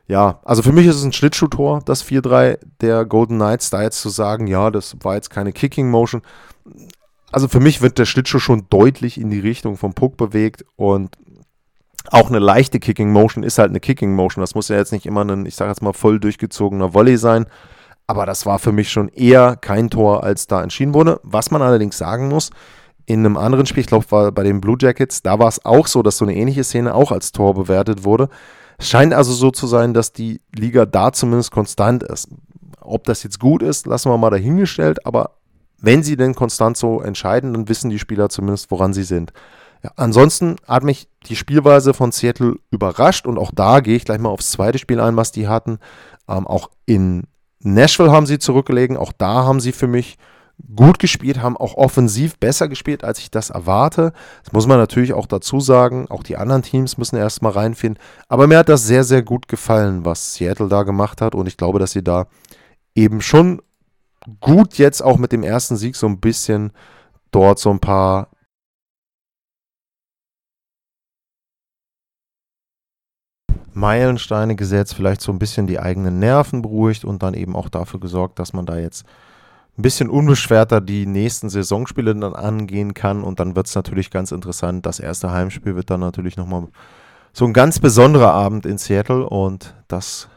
ja, 0.08 0.39
also 0.46 0.63
für 0.63 0.72
mich 0.72 0.88
ist 0.88 0.96
es 0.96 1.04
ein 1.04 1.12
Schlittschuhtor, 1.12 1.82
das 1.84 2.06
4-3 2.06 2.60
der 2.82 3.06
Golden 3.06 3.36
Knights. 3.36 3.70
Da 3.70 3.84
jetzt 3.84 4.02
zu 4.02 4.10
sagen, 4.10 4.48
ja, 4.48 4.72
das 4.72 4.96
war 5.02 5.15
jetzt 5.15 5.30
keine 5.30 5.52
Kicking 5.52 5.89
Motion. 5.89 6.22
Also 7.32 7.50
für 7.50 7.60
mich 7.60 7.82
wird 7.82 7.98
der 7.98 8.06
Schlittschuh 8.06 8.39
schon 8.39 8.67
deutlich 8.70 9.20
in 9.20 9.30
die 9.30 9.39
Richtung 9.39 9.76
vom 9.76 9.93
Puck 9.93 10.15
bewegt 10.15 10.65
und 10.78 11.17
auch 12.10 12.30
eine 12.30 12.39
leichte 12.39 12.80
Kicking 12.80 13.12
Motion 13.12 13.43
ist 13.43 13.58
halt 13.58 13.70
eine 13.70 13.82
Kicking 13.82 14.13
Motion. 14.13 14.41
Das 14.41 14.56
muss 14.56 14.70
ja 14.70 14.78
jetzt 14.78 14.93
nicht 14.93 15.06
immer 15.06 15.26
ein, 15.26 15.46
ich 15.46 15.56
sage 15.56 15.72
jetzt 15.72 15.82
mal, 15.82 15.91
voll 15.91 16.22
durchgezogener 16.22 16.93
Volley 16.93 17.17
sein. 17.17 17.46
Aber 18.10 18.26
das 18.26 18.46
war 18.46 18.60
für 18.60 18.72
mich 18.72 18.89
schon 18.89 19.10
eher 19.10 19.58
kein 19.58 19.89
Tor, 19.89 20.24
als 20.24 20.48
da 20.48 20.63
entschieden 20.63 20.93
wurde. 20.93 21.20
Was 21.24 21.52
man 21.52 21.62
allerdings 21.62 21.98
sagen 21.98 22.30
muss, 22.30 22.52
in 23.06 23.20
einem 23.20 23.36
anderen 23.36 23.65
Spiel, 23.65 23.82
ich 23.82 23.88
glaube, 23.88 24.32
bei 24.32 24.43
den 24.43 24.62
Blue 24.62 24.78
Jackets, 24.80 25.22
da 25.22 25.38
war 25.39 25.50
es 25.50 25.65
auch 25.65 25.88
so, 25.88 26.02
dass 26.02 26.17
so 26.17 26.24
eine 26.24 26.36
ähnliche 26.36 26.63
Szene 26.63 26.96
auch 26.96 27.12
als 27.12 27.34
Tor 27.34 27.54
bewertet 27.54 28.06
wurde. 28.06 28.30
Scheint 28.80 29.13
also 29.13 29.34
so 29.34 29.52
zu 29.52 29.68
sein, 29.68 29.94
dass 29.94 30.13
die 30.13 30.42
Liga 30.56 30.86
da 30.86 31.12
zumindest 31.12 31.52
konstant 31.52 32.04
ist. 32.04 32.30
Ob 32.80 33.04
das 33.06 33.24
jetzt 33.24 33.40
gut 33.40 33.63
ist, 33.63 33.88
lassen 33.88 34.10
wir 34.10 34.18
mal 34.18 34.30
dahingestellt, 34.30 35.06
aber 35.06 35.32
wenn 35.80 36.04
sie 36.04 36.16
denn 36.16 36.36
konstant 36.36 36.78
so 36.78 37.02
entscheiden, 37.02 37.54
dann 37.54 37.70
wissen 37.70 37.90
die 37.90 38.00
Spieler 38.00 38.30
zumindest, 38.30 38.72
woran 38.72 38.94
sie 38.94 39.04
sind. 39.04 39.34
Ja, 39.84 39.92
ansonsten 39.96 40.56
hat 40.68 40.84
mich 40.84 41.08
die 41.28 41.36
Spielweise 41.36 41.94
von 41.94 42.12
Seattle 42.12 42.56
überrascht 42.72 43.28
und 43.28 43.38
auch 43.38 43.52
da 43.54 43.80
gehe 43.80 43.96
ich 43.96 44.06
gleich 44.06 44.20
mal 44.20 44.30
aufs 44.30 44.52
zweite 44.52 44.80
Spiel 44.80 45.00
ein, 45.00 45.18
was 45.18 45.32
die 45.32 45.48
hatten. 45.48 45.80
Ähm, 46.28 46.48
auch 46.48 46.70
in 46.86 47.24
Nashville 47.60 48.12
haben 48.12 48.26
sie 48.26 48.40
zurückgelegen, 48.40 48.98
auch 48.98 49.12
da 49.12 49.46
haben 49.46 49.60
sie 49.60 49.72
für 49.72 49.88
mich 49.88 50.18
gut 50.76 51.00
gespielt, 51.00 51.41
haben 51.41 51.58
auch 51.58 51.76
offensiv 51.76 52.38
besser 52.38 52.67
gespielt, 52.67 53.04
als 53.04 53.20
ich 53.20 53.32
das 53.32 53.50
erwarte. 53.50 54.13
Das 54.43 54.54
muss 54.54 54.67
man 54.67 54.78
natürlich 54.78 55.13
auch 55.13 55.28
dazu 55.28 55.60
sagen. 55.60 56.08
Auch 56.10 56.24
die 56.24 56.38
anderen 56.38 56.63
Teams 56.63 56.98
müssen 56.98 57.15
erstmal 57.15 57.52
reinfinden. 57.52 58.02
Aber 58.28 58.48
mir 58.48 58.58
hat 58.58 58.70
das 58.70 58.86
sehr, 58.86 59.04
sehr 59.04 59.22
gut 59.22 59.48
gefallen, 59.48 60.04
was 60.06 60.34
Seattle 60.34 60.67
da 60.67 60.84
gemacht 60.84 61.22
hat. 61.22 61.36
Und 61.36 61.48
ich 61.48 61.58
glaube, 61.58 61.80
dass 61.80 61.91
sie 61.91 62.04
da 62.04 62.28
eben 62.96 63.22
schon 63.22 63.62
gut 64.41 64.78
jetzt 64.78 65.02
auch 65.02 65.17
mit 65.17 65.32
dem 65.32 65.43
ersten 65.43 65.78
Sieg 65.78 65.96
so 65.96 66.08
ein 66.08 66.20
bisschen 66.20 66.72
dort 67.32 67.60
so 67.60 67.70
ein 67.70 67.80
paar 67.80 68.30
Meilensteine 73.74 74.56
gesetzt, 74.56 74.96
vielleicht 74.96 75.22
so 75.22 75.32
ein 75.32 75.39
bisschen 75.39 75.67
die 75.67 75.80
eigenen 75.80 76.17
Nerven 76.17 76.63
beruhigt 76.63 77.06
und 77.06 77.22
dann 77.22 77.36
eben 77.36 77.56
auch 77.56 77.70
dafür 77.70 78.00
gesorgt, 78.00 78.39
dass 78.39 78.52
man 78.52 78.65
da 78.65 78.78
jetzt 78.78 79.06
ein 79.78 79.82
bisschen 79.82 80.10
unbeschwerter 80.10 80.82
die 80.82 81.06
nächsten 81.06 81.50
Saisonspiele 81.50 82.16
dann 82.16 82.34
angehen 82.34 82.94
kann. 82.94 83.24
Und 83.24 83.40
dann 83.40 83.56
wird 83.56 83.68
es 83.68 83.76
natürlich 83.76 84.10
ganz 84.10 84.32
interessant. 84.32 84.86
Das 84.86 85.00
erste 85.00 85.32
Heimspiel 85.32 85.76
wird 85.76 85.90
dann 85.90 86.00
natürlich 86.00 86.36
nochmal 86.38 86.68
so 87.32 87.46
ein 87.46 87.54
ganz 87.54 87.80
besonderer 87.80 88.34
Abend 88.34 88.66
in 88.66 88.78
Seattle. 88.78 89.28
Und 89.28 89.76
das 89.88 90.30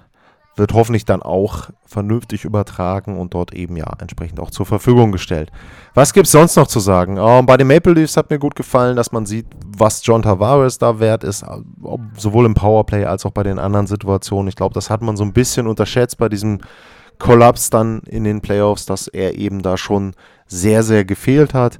wird 0.56 0.74
hoffentlich 0.74 1.06
dann 1.06 1.22
auch 1.22 1.70
vernünftig 1.86 2.44
übertragen 2.44 3.18
und 3.18 3.32
dort 3.32 3.54
eben 3.54 3.76
ja 3.76 3.90
entsprechend 3.98 4.40
auch 4.40 4.50
zur 4.50 4.66
Verfügung 4.66 5.10
gestellt. 5.10 5.50
Was 5.94 6.12
gibt 6.12 6.26
es 6.26 6.32
sonst 6.32 6.56
noch 6.56 6.66
zu 6.66 6.80
sagen? 6.80 7.16
Ähm, 7.16 7.46
bei 7.46 7.56
den 7.56 7.66
Maple 7.66 7.94
Leafs 7.94 8.16
hat 8.16 8.30
mir 8.30 8.38
gut 8.38 8.54
gefallen, 8.54 8.94
dass 8.94 9.10
man 9.10 9.26
sieht, 9.26 9.46
was 9.64 10.04
John 10.04 10.22
Tavares 10.22 10.76
da 10.76 11.00
wert 11.00 11.24
ist, 11.24 11.44
sowohl 12.16 12.44
im 12.44 12.54
Powerplay 12.54 13.06
als 13.06 13.24
auch 13.24 13.30
bei 13.30 13.42
den 13.42 13.58
anderen 13.58 13.86
Situationen. 13.86 14.48
Ich 14.48 14.56
glaube, 14.56 14.74
das 14.74 14.90
hat 14.90 15.00
man 15.00 15.16
so 15.16 15.24
ein 15.24 15.32
bisschen 15.32 15.66
unterschätzt 15.66 16.18
bei 16.18 16.28
diesem 16.28 16.60
Kollaps 17.20 17.70
dann 17.70 18.00
in 18.08 18.24
den 18.24 18.40
Playoffs, 18.40 18.86
dass 18.86 19.06
er 19.06 19.38
eben 19.38 19.62
da 19.62 19.76
schon 19.76 20.14
sehr, 20.48 20.82
sehr 20.82 21.04
gefehlt 21.04 21.54
hat. 21.54 21.78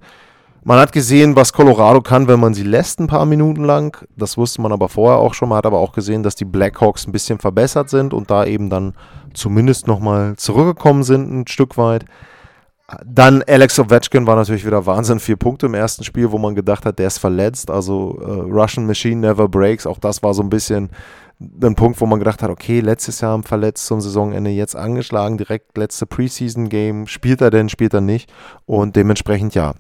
Man 0.63 0.79
hat 0.79 0.93
gesehen, 0.93 1.37
was 1.37 1.55
Colorado 1.55 2.03
kann, 2.03 2.29
wenn 2.29 2.39
man 2.39 2.53
sie 2.53 2.63
lässt 2.63 3.01
ein 3.01 3.07
paar 3.07 3.25
Minuten 3.25 3.65
lang. 3.65 3.97
Das 4.17 4.37
wusste 4.37 4.61
man 4.61 4.73
aber 4.73 4.91
vorher 4.91 5.19
auch 5.19 5.33
schon. 5.33 5.49
Man 5.49 5.59
hat 5.59 5.67
aber 5.67 5.79
auch 5.79 5.93
gesehen, 5.93 6.23
dass 6.23 6.35
die 6.35 6.45
Blackhawks 6.45 7.07
ein 7.07 7.13
bisschen 7.13 7.39
verbessert 7.39 7.89
sind 7.89 8.13
und 8.13 8.31
da 8.31 8.45
eben 8.45 8.69
dann 8.69 8.93
zumindest 9.33 9.87
nochmal 9.87 10.37
zurückgekommen 10.37 11.03
sind, 11.03 11.33
ein 11.33 11.47
Stück 11.47 11.79
weit. 11.79 12.05
Dann 13.07 13.43
Alex 13.47 13.79
Ovechkin 13.79 14.27
war 14.27 14.37
natürlich 14.37 14.67
wieder 14.67 14.85
Wahnsinn. 14.85 15.21
Vier 15.21 15.37
Punkte 15.37 15.67
im 15.67 15.75
ersten 15.75 16.05
Spiel, 16.05 16.31
wo 16.31 16.39
man 16.39 16.55
gedacht 16.55 16.85
hat, 16.85 16.99
der 16.99 17.07
ist 17.07 17.19
verletzt. 17.19 17.71
Also 17.71 18.19
äh, 18.21 18.53
Russian 18.53 18.87
Machine 18.87 19.21
never 19.21 19.49
breaks. 19.49 19.87
Auch 19.87 19.99
das 19.99 20.23
war 20.23 20.35
so 20.35 20.43
ein 20.43 20.51
bisschen 20.51 20.91
ein 21.41 21.75
Punkt, 21.75 22.01
wo 22.01 22.07
man 22.07 22.19
gedacht 22.19 22.43
hat, 22.43 22.51
okay, 22.51 22.81
letztes 22.81 23.23
Jahr 23.23 23.43
verletzt 23.43 23.87
zum 23.87 24.01
Saisonende, 24.01 24.51
jetzt 24.51 24.77
angeschlagen, 24.77 25.39
direkt 25.39 25.77
letzte 25.79 26.07
Preseason-Game. 26.07 27.07
Spielt 27.07 27.41
er 27.41 27.51
denn, 27.51 27.69
spielt 27.69 27.95
er 27.95 28.03
nicht? 28.03 28.31
Und 28.67 28.95
dementsprechend 28.97 29.55
ja, 29.55 29.75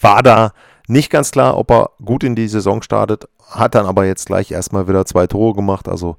war 0.00 0.22
da 0.22 0.52
nicht 0.88 1.10
ganz 1.10 1.30
klar, 1.30 1.56
ob 1.56 1.70
er 1.70 1.90
gut 2.04 2.24
in 2.24 2.34
die 2.34 2.48
Saison 2.48 2.82
startet. 2.82 3.28
Hat 3.48 3.74
dann 3.74 3.86
aber 3.86 4.06
jetzt 4.06 4.26
gleich 4.26 4.50
erstmal 4.50 4.88
wieder 4.88 5.04
zwei 5.06 5.26
Tore 5.26 5.54
gemacht. 5.54 5.88
Also 5.88 6.16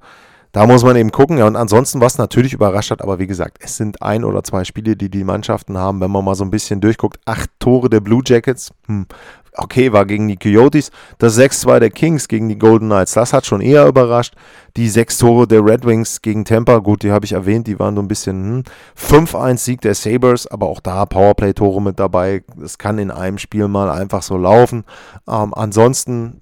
da 0.51 0.65
muss 0.65 0.83
man 0.83 0.95
eben 0.95 1.12
gucken. 1.12 1.38
Ja, 1.38 1.45
und 1.45 1.55
ansonsten, 1.55 2.01
was 2.01 2.17
natürlich 2.17 2.53
überrascht 2.53 2.89
hat, 2.91 3.01
aber 3.01 3.19
wie 3.19 3.27
gesagt, 3.27 3.57
es 3.62 3.77
sind 3.77 4.01
ein 4.01 4.23
oder 4.23 4.43
zwei 4.43 4.63
Spiele, 4.63 4.95
die 4.95 5.09
die 5.09 5.23
Mannschaften 5.23 5.77
haben. 5.77 6.01
Wenn 6.01 6.09
man 6.09 6.25
mal 6.25 6.35
so 6.35 6.43
ein 6.43 6.49
bisschen 6.49 6.81
durchguckt, 6.81 7.19
acht 7.25 7.49
Tore 7.59 7.89
der 7.89 7.99
Blue 7.99 8.23
Jackets. 8.25 8.71
Hm, 8.88 9.05
okay, 9.53 9.93
war 9.93 10.05
gegen 10.05 10.27
die 10.27 10.38
Coyotes. 10.38 10.89
Das 11.19 11.38
6-2 11.38 11.79
der 11.79 11.91
Kings 11.91 12.27
gegen 12.27 12.49
die 12.49 12.57
Golden 12.57 12.88
Knights, 12.88 13.13
das 13.13 13.31
hat 13.31 13.45
schon 13.45 13.62
eher 13.62 13.88
überrascht. 13.88 14.33
Die 14.75 14.89
sechs 14.89 15.19
Tore 15.19 15.47
der 15.47 15.63
Red 15.63 15.85
Wings 15.85 16.21
gegen 16.21 16.45
Tampa, 16.45 16.77
gut, 16.79 17.03
die 17.03 17.12
habe 17.12 17.25
ich 17.25 17.33
erwähnt, 17.33 17.67
die 17.67 17.77
waren 17.79 17.95
so 17.95 18.01
ein 18.01 18.07
bisschen 18.07 18.63
hm. 18.97 19.25
5-1 19.25 19.57
Sieg 19.57 19.81
der 19.81 19.93
Sabres, 19.93 20.47
aber 20.47 20.67
auch 20.67 20.79
da 20.79 21.05
Powerplay-Tore 21.05 21.81
mit 21.81 21.99
dabei. 21.99 22.43
Es 22.63 22.79
kann 22.79 22.97
in 22.97 23.12
einem 23.12 23.38
Spiel 23.38 23.67
mal 23.67 23.91
einfach 23.91 24.23
so 24.23 24.35
laufen. 24.35 24.83
Ähm, 25.27 25.53
ansonsten, 25.53 26.41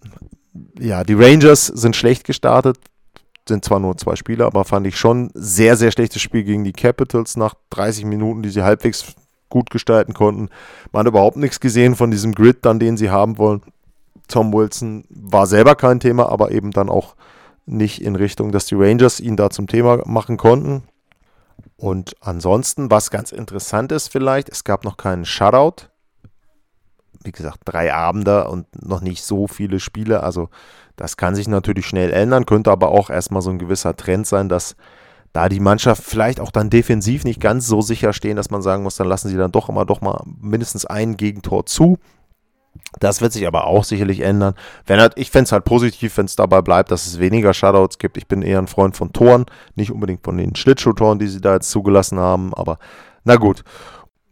ja, 0.79 1.03
die 1.03 1.15
Rangers 1.15 1.67
sind 1.67 1.95
schlecht 1.95 2.23
gestartet 2.23 2.77
sind 3.47 3.65
zwar 3.65 3.79
nur 3.79 3.97
zwei 3.97 4.15
Spiele, 4.15 4.45
aber 4.45 4.65
fand 4.65 4.87
ich 4.87 4.97
schon 4.97 5.31
sehr, 5.33 5.75
sehr 5.77 5.91
schlechtes 5.91 6.21
Spiel 6.21 6.43
gegen 6.43 6.63
die 6.63 6.73
Capitals 6.73 7.37
nach 7.37 7.55
30 7.69 8.05
Minuten, 8.05 8.41
die 8.41 8.49
sie 8.49 8.63
halbwegs 8.63 9.15
gut 9.49 9.69
gestalten 9.69 10.13
konnten. 10.13 10.49
Man 10.91 11.01
hat 11.01 11.07
überhaupt 11.07 11.37
nichts 11.37 11.59
gesehen 11.59 11.95
von 11.95 12.11
diesem 12.11 12.33
Grid, 12.33 12.65
dann 12.65 12.79
den 12.79 12.97
sie 12.97 13.09
haben 13.09 13.37
wollen. 13.37 13.61
Tom 14.27 14.53
Wilson 14.53 15.05
war 15.09 15.47
selber 15.47 15.75
kein 15.75 15.99
Thema, 15.99 16.29
aber 16.29 16.51
eben 16.51 16.71
dann 16.71 16.89
auch 16.89 17.15
nicht 17.65 18.01
in 18.01 18.15
Richtung, 18.15 18.51
dass 18.51 18.65
die 18.65 18.75
Rangers 18.75 19.19
ihn 19.19 19.35
da 19.35 19.49
zum 19.49 19.67
Thema 19.67 20.01
machen 20.05 20.37
konnten. 20.37 20.83
Und 21.75 22.15
ansonsten, 22.21 22.89
was 22.89 23.11
ganz 23.11 23.31
interessant 23.31 23.91
ist 23.91 24.09
vielleicht, 24.09 24.49
es 24.49 24.63
gab 24.63 24.83
noch 24.83 24.97
keinen 24.97 25.25
Shutout. 25.25 25.87
Wie 27.23 27.31
gesagt, 27.31 27.59
drei 27.65 27.93
Abende 27.93 28.47
und 28.47 28.67
noch 28.85 29.01
nicht 29.01 29.23
so 29.23 29.47
viele 29.47 29.79
Spiele. 29.79 30.23
Also 30.23 30.49
das 30.97 31.15
kann 31.15 31.35
sich 31.35 31.47
natürlich 31.47 31.85
schnell 31.85 32.11
ändern, 32.11 32.45
könnte 32.45 32.71
aber 32.71 32.89
auch 32.89 33.09
erstmal 33.09 33.41
so 33.41 33.51
ein 33.51 33.59
gewisser 33.59 33.95
Trend 33.95 34.27
sein, 34.27 34.49
dass 34.49 34.75
da 35.31 35.47
die 35.47 35.59
Mannschaft 35.59 36.03
vielleicht 36.03 36.39
auch 36.39 36.51
dann 36.51 36.71
defensiv 36.71 37.23
nicht 37.23 37.39
ganz 37.39 37.67
so 37.67 37.81
sicher 37.81 38.11
stehen, 38.13 38.35
dass 38.35 38.49
man 38.49 38.63
sagen 38.63 38.83
muss, 38.83 38.95
dann 38.95 39.07
lassen 39.07 39.29
sie 39.29 39.37
dann 39.37 39.51
doch 39.51 39.69
immer 39.69 39.85
doch 39.85 40.01
mal 40.01 40.23
mindestens 40.41 40.85
ein 40.85 41.15
Gegentor 41.15 41.67
zu. 41.67 41.99
Das 42.99 43.21
wird 43.21 43.33
sich 43.33 43.45
aber 43.45 43.67
auch 43.67 43.83
sicherlich 43.83 44.21
ändern. 44.21 44.55
Wenn 44.85 44.99
halt, 44.99 45.13
ich 45.15 45.29
fände 45.29 45.43
es 45.43 45.51
halt 45.51 45.65
positiv, 45.65 46.17
wenn 46.17 46.25
es 46.25 46.35
dabei 46.35 46.61
bleibt, 46.61 46.89
dass 46.89 47.05
es 47.05 47.19
weniger 47.19 47.53
Shutouts 47.53 47.99
gibt. 47.99 48.17
Ich 48.17 48.27
bin 48.27 48.41
eher 48.41 48.59
ein 48.59 48.67
Freund 48.67 48.97
von 48.97 49.13
Toren, 49.13 49.45
nicht 49.75 49.91
unbedingt 49.91 50.23
von 50.23 50.37
den 50.37 50.55
Schlittschuhtoren, 50.55 51.19
die 51.19 51.27
sie 51.27 51.41
da 51.41 51.53
jetzt 51.53 51.69
zugelassen 51.69 52.19
haben, 52.19 52.53
aber 52.53 52.79
na 53.23 53.35
gut. 53.35 53.63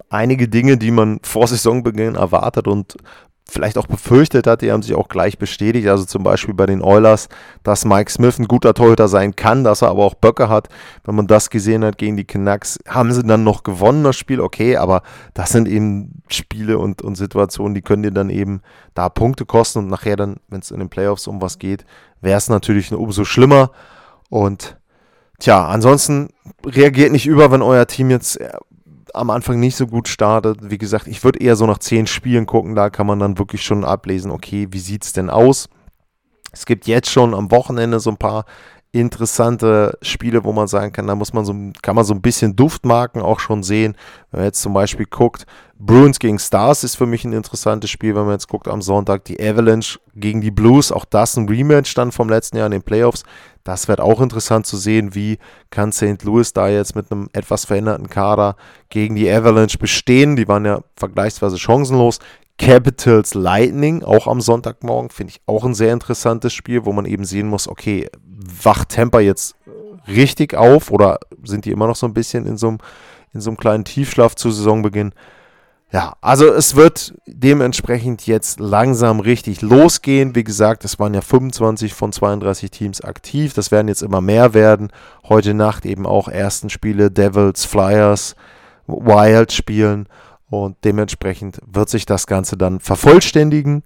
Einige 0.10 0.48
Dinge, 0.48 0.78
die 0.78 0.92
man 0.92 1.20
vor 1.24 1.48
Saisonbeginn 1.48 2.16
erwartet 2.16 2.68
und 2.68 2.96
vielleicht 3.48 3.78
auch 3.78 3.88
befürchtet 3.88 4.48
hat, 4.48 4.62
die 4.62 4.72
haben 4.72 4.82
sich 4.82 4.96
auch 4.96 5.08
gleich 5.08 5.38
bestätigt. 5.38 5.88
Also 5.88 6.06
zum 6.06 6.24
Beispiel 6.24 6.54
bei 6.54 6.66
den 6.66 6.82
Oilers, 6.82 7.30
dass 7.64 7.86
Mike 7.86 8.12
Smith 8.12 8.40
ein 8.40 8.48
guter 8.48 8.74
Torhüter 8.74 9.08
sein 9.08 9.36
kann, 9.36 9.64
dass 9.64 9.84
er 9.84 9.90
aber 9.90 10.04
auch 10.04 10.16
Böcke 10.16 10.50
hat. 10.50 10.68
Wenn 11.04 11.16
man 11.16 11.28
das 11.28 11.50
gesehen 11.50 11.86
hat 11.86 11.98
gegen 11.98 12.18
die 12.18 12.26
Canucks, 12.26 12.80
haben 12.88 13.14
sie 13.14 13.24
dann 13.24 13.44
noch 13.44 13.64
gewonnen, 13.64 14.04
das 14.04 14.16
Spiel, 14.16 14.42
okay, 14.42 14.78
aber 14.78 15.04
das 15.34 15.52
sind 15.52 15.68
eben 15.68 16.24
Spiele 16.28 16.80
und, 16.80 17.04
und 17.04 17.16
Situationen, 17.16 17.76
die 17.76 17.82
können 17.82 18.04
dir 18.04 18.12
dann 18.12 18.30
eben 18.30 18.62
da 18.96 19.10
Punkte 19.10 19.46
kosten 19.46 19.80
und 19.80 19.88
nachher 19.88 20.16
dann, 20.16 20.38
wenn 20.50 20.62
es 20.62 20.72
in 20.72 20.80
den 20.80 20.90
Playoffs 20.90 21.28
um 21.28 21.42
was 21.42 21.60
geht, 21.60 21.86
wäre 22.22 22.38
es 22.38 22.50
natürlich 22.50 22.92
umso 22.92 23.26
schlimmer. 23.26 23.72
Und 24.30 24.78
tja, 25.40 25.68
ansonsten 25.68 26.30
reagiert 26.66 27.12
nicht 27.12 27.28
über, 27.28 27.52
wenn 27.52 27.62
euer 27.62 27.86
Team 27.86 28.10
jetzt 28.10 28.40
am 29.16 29.30
Anfang 29.30 29.60
nicht 29.60 29.76
so 29.76 29.88
gut 29.88 30.08
startet. 30.08 30.60
Wie 30.70 30.78
gesagt, 30.78 31.08
ich 31.08 31.24
würde 31.24 31.40
eher 31.40 31.56
so 31.56 31.66
nach 31.66 31.80
zehn 31.80 32.08
Spielen 32.08 32.46
gucken, 32.46 32.76
da 32.76 32.90
kann 32.90 33.08
man 33.08 33.20
dann 33.20 33.38
wirklich 33.38 33.64
schon 33.64 33.84
ablesen, 33.84 34.32
okay, 34.32 34.68
wie 34.72 34.80
sieht 34.80 35.04
es 35.04 35.14
denn 35.14 35.30
aus? 35.30 35.70
Es 36.52 36.66
gibt 36.66 36.88
jetzt 36.88 37.10
schon 37.10 37.34
am 37.34 37.52
Wochenende 37.52 38.00
so 38.00 38.10
ein 38.10 38.18
paar 38.18 38.46
interessante 38.96 39.98
Spiele, 40.02 40.46
wo 40.46 40.54
man 40.54 40.68
sagen 40.68 40.94
kann, 40.94 41.08
da 41.08 41.16
muss 41.16 41.34
man 41.34 41.44
so, 41.44 41.54
kann 41.82 41.96
man 41.96 42.06
so 42.06 42.14
ein 42.14 42.22
bisschen 42.22 42.56
Duftmarken 42.56 43.22
auch 43.22 43.42
schon 43.42 43.62
sehen. 43.62 43.96
Wenn 44.32 44.40
man 44.40 44.46
jetzt 44.46 44.62
zum 44.62 44.74
Beispiel 44.74 45.06
guckt, 45.06 45.46
Bruins 45.78 46.18
gegen 46.18 46.40
Stars 46.40 46.86
ist 46.86 46.96
für 46.96 47.06
mich 47.06 47.26
ein 47.26 47.34
interessantes 47.34 47.90
Spiel, 47.90 48.16
wenn 48.16 48.24
man 48.24 48.34
jetzt 48.34 48.48
guckt 48.48 48.70
am 48.70 48.82
Sonntag, 48.82 49.26
die 49.26 49.40
Avalanche 49.40 50.00
gegen 50.16 50.40
die 50.40 50.52
Blues, 50.52 50.94
auch 50.94 51.04
das 51.04 51.36
ein 51.36 51.50
Rematch 51.50 51.94
dann 51.94 52.14
vom 52.14 52.30
letzten 52.30 52.56
Jahr 52.58 52.68
in 52.68 52.72
den 52.72 52.84
Playoffs. 52.84 53.24
Das 53.66 53.88
wird 53.88 54.00
auch 54.00 54.22
interessant 54.22 54.68
zu 54.68 54.78
sehen, 54.78 55.16
wie 55.16 55.40
kann 55.72 55.92
St. 55.92 56.24
Louis 56.24 56.54
da 56.54 56.70
jetzt 56.70 56.96
mit 56.96 57.12
einem 57.12 57.30
etwas 57.34 57.66
veränderten 57.66 58.10
Kader 58.10 58.56
gegen 58.90 59.16
die 59.16 59.30
Avalanche 59.30 59.80
bestehen. 59.80 60.36
Die 60.36 60.48
waren 60.48 60.66
ja 60.66 60.82
vergleichsweise 60.96 61.58
chancenlos. 61.58 62.20
Capitals 62.60 63.34
Lightning, 63.34 64.04
auch 64.04 64.28
am 64.28 64.40
Sonntagmorgen, 64.40 65.10
finde 65.10 65.32
ich 65.32 65.42
auch 65.48 65.66
ein 65.66 65.74
sehr 65.74 65.94
interessantes 65.94 66.54
Spiel, 66.54 66.86
wo 66.86 66.94
man 66.94 67.06
eben 67.06 67.26
sehen 67.26 67.50
muss, 67.50 67.68
okay, 67.68 68.08
wacht 68.64 68.90
Tampa 68.90 69.20
jetzt 69.20 69.56
richtig 70.08 70.54
auf 70.54 70.92
oder 70.92 71.20
sind 71.44 71.66
die 71.66 71.72
immer 71.72 71.88
noch 71.88 71.96
so 71.96 72.06
ein 72.06 72.14
bisschen 72.14 72.46
in 72.46 72.58
so 72.58 72.68
einem, 72.68 72.78
in 73.34 73.42
so 73.42 73.50
einem 73.50 73.58
kleinen 73.58 73.84
Tiefschlaf 73.84 74.36
zu 74.36 74.52
Saisonbeginn? 74.52 75.12
Ja, 75.96 76.18
also 76.20 76.52
es 76.52 76.76
wird 76.76 77.14
dementsprechend 77.26 78.28
jetzt 78.28 78.60
langsam 78.60 79.22
richtig 79.22 79.62
losgehen. 79.62 80.36
Wie 80.36 80.44
gesagt, 80.44 80.84
es 80.84 81.00
waren 81.00 81.14
ja 81.14 81.22
25 81.22 81.94
von 81.94 82.12
32 82.12 82.70
Teams 82.70 83.00
aktiv. 83.00 83.54
Das 83.54 83.72
werden 83.72 83.88
jetzt 83.88 84.02
immer 84.04 84.20
mehr 84.20 84.54
werden. 84.54 84.92
Heute 85.30 85.54
Nacht 85.54 85.86
eben 85.86 86.06
auch 86.06 86.28
ersten 86.28 86.70
Spiele 86.70 87.12
Devils, 87.12 87.64
Flyers, 87.64 88.36
Wild 88.88 89.54
spielen. 89.54 90.10
Und 90.50 90.76
dementsprechend 90.84 91.62
wird 91.66 91.88
sich 91.88 92.06
das 92.06 92.28
Ganze 92.28 92.58
dann 92.58 92.82
vervollständigen. 92.82 93.84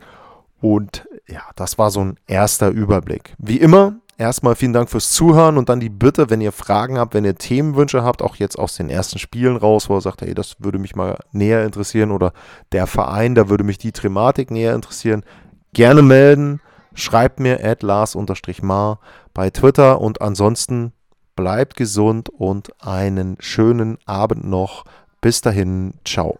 Und 0.62 1.08
ja, 1.28 1.44
das 1.56 1.78
war 1.78 1.92
so 1.92 2.04
ein 2.04 2.16
erster 2.26 2.70
Überblick. 2.70 3.36
Wie 3.38 3.58
immer, 3.58 3.98
Erstmal 4.20 4.56
vielen 4.56 4.74
Dank 4.74 4.90
fürs 4.90 5.14
Zuhören 5.14 5.58
und 5.58 5.70
dann 5.70 5.80
die 5.80 5.88
Bitte, 5.88 6.30
wenn 6.30 6.42
ihr 6.42 6.52
Fragen 6.52 7.00
habt, 7.00 7.14
wenn 7.14 7.24
ihr 7.24 7.36
Themenwünsche 7.36 8.04
habt, 8.04 8.22
auch 8.22 8.36
jetzt 8.36 8.60
aus 8.60 8.76
den 8.76 8.90
ersten 8.90 9.18
Spielen 9.18 9.56
raus, 9.56 9.90
wo 9.90 9.96
ihr 9.96 10.02
sagt, 10.02 10.22
hey, 10.22 10.34
das 10.34 10.58
würde 10.60 10.78
mich 10.78 10.94
mal 10.94 11.18
näher 11.32 11.64
interessieren 11.64 12.12
oder 12.12 12.34
der 12.74 12.86
Verein, 12.86 13.34
da 13.34 13.48
würde 13.48 13.64
mich 13.64 13.78
die 13.78 13.94
Thematik 13.94 14.52
näher 14.52 14.76
interessieren, 14.76 15.24
gerne 15.72 16.02
melden. 16.02 16.60
Schreibt 16.96 17.40
mir 17.40 17.64
at 17.64 17.82
Lars-Mar 17.82 19.00
bei 19.34 19.52
Twitter 19.52 20.02
und 20.02 20.22
ansonsten 20.22 20.92
bleibt 21.38 21.78
gesund 21.78 22.28
und 22.28 22.74
einen 22.84 23.38
schönen 23.40 24.00
Abend 24.06 24.44
noch. 24.44 24.84
Bis 25.22 25.40
dahin, 25.40 25.94
ciao. 26.04 26.40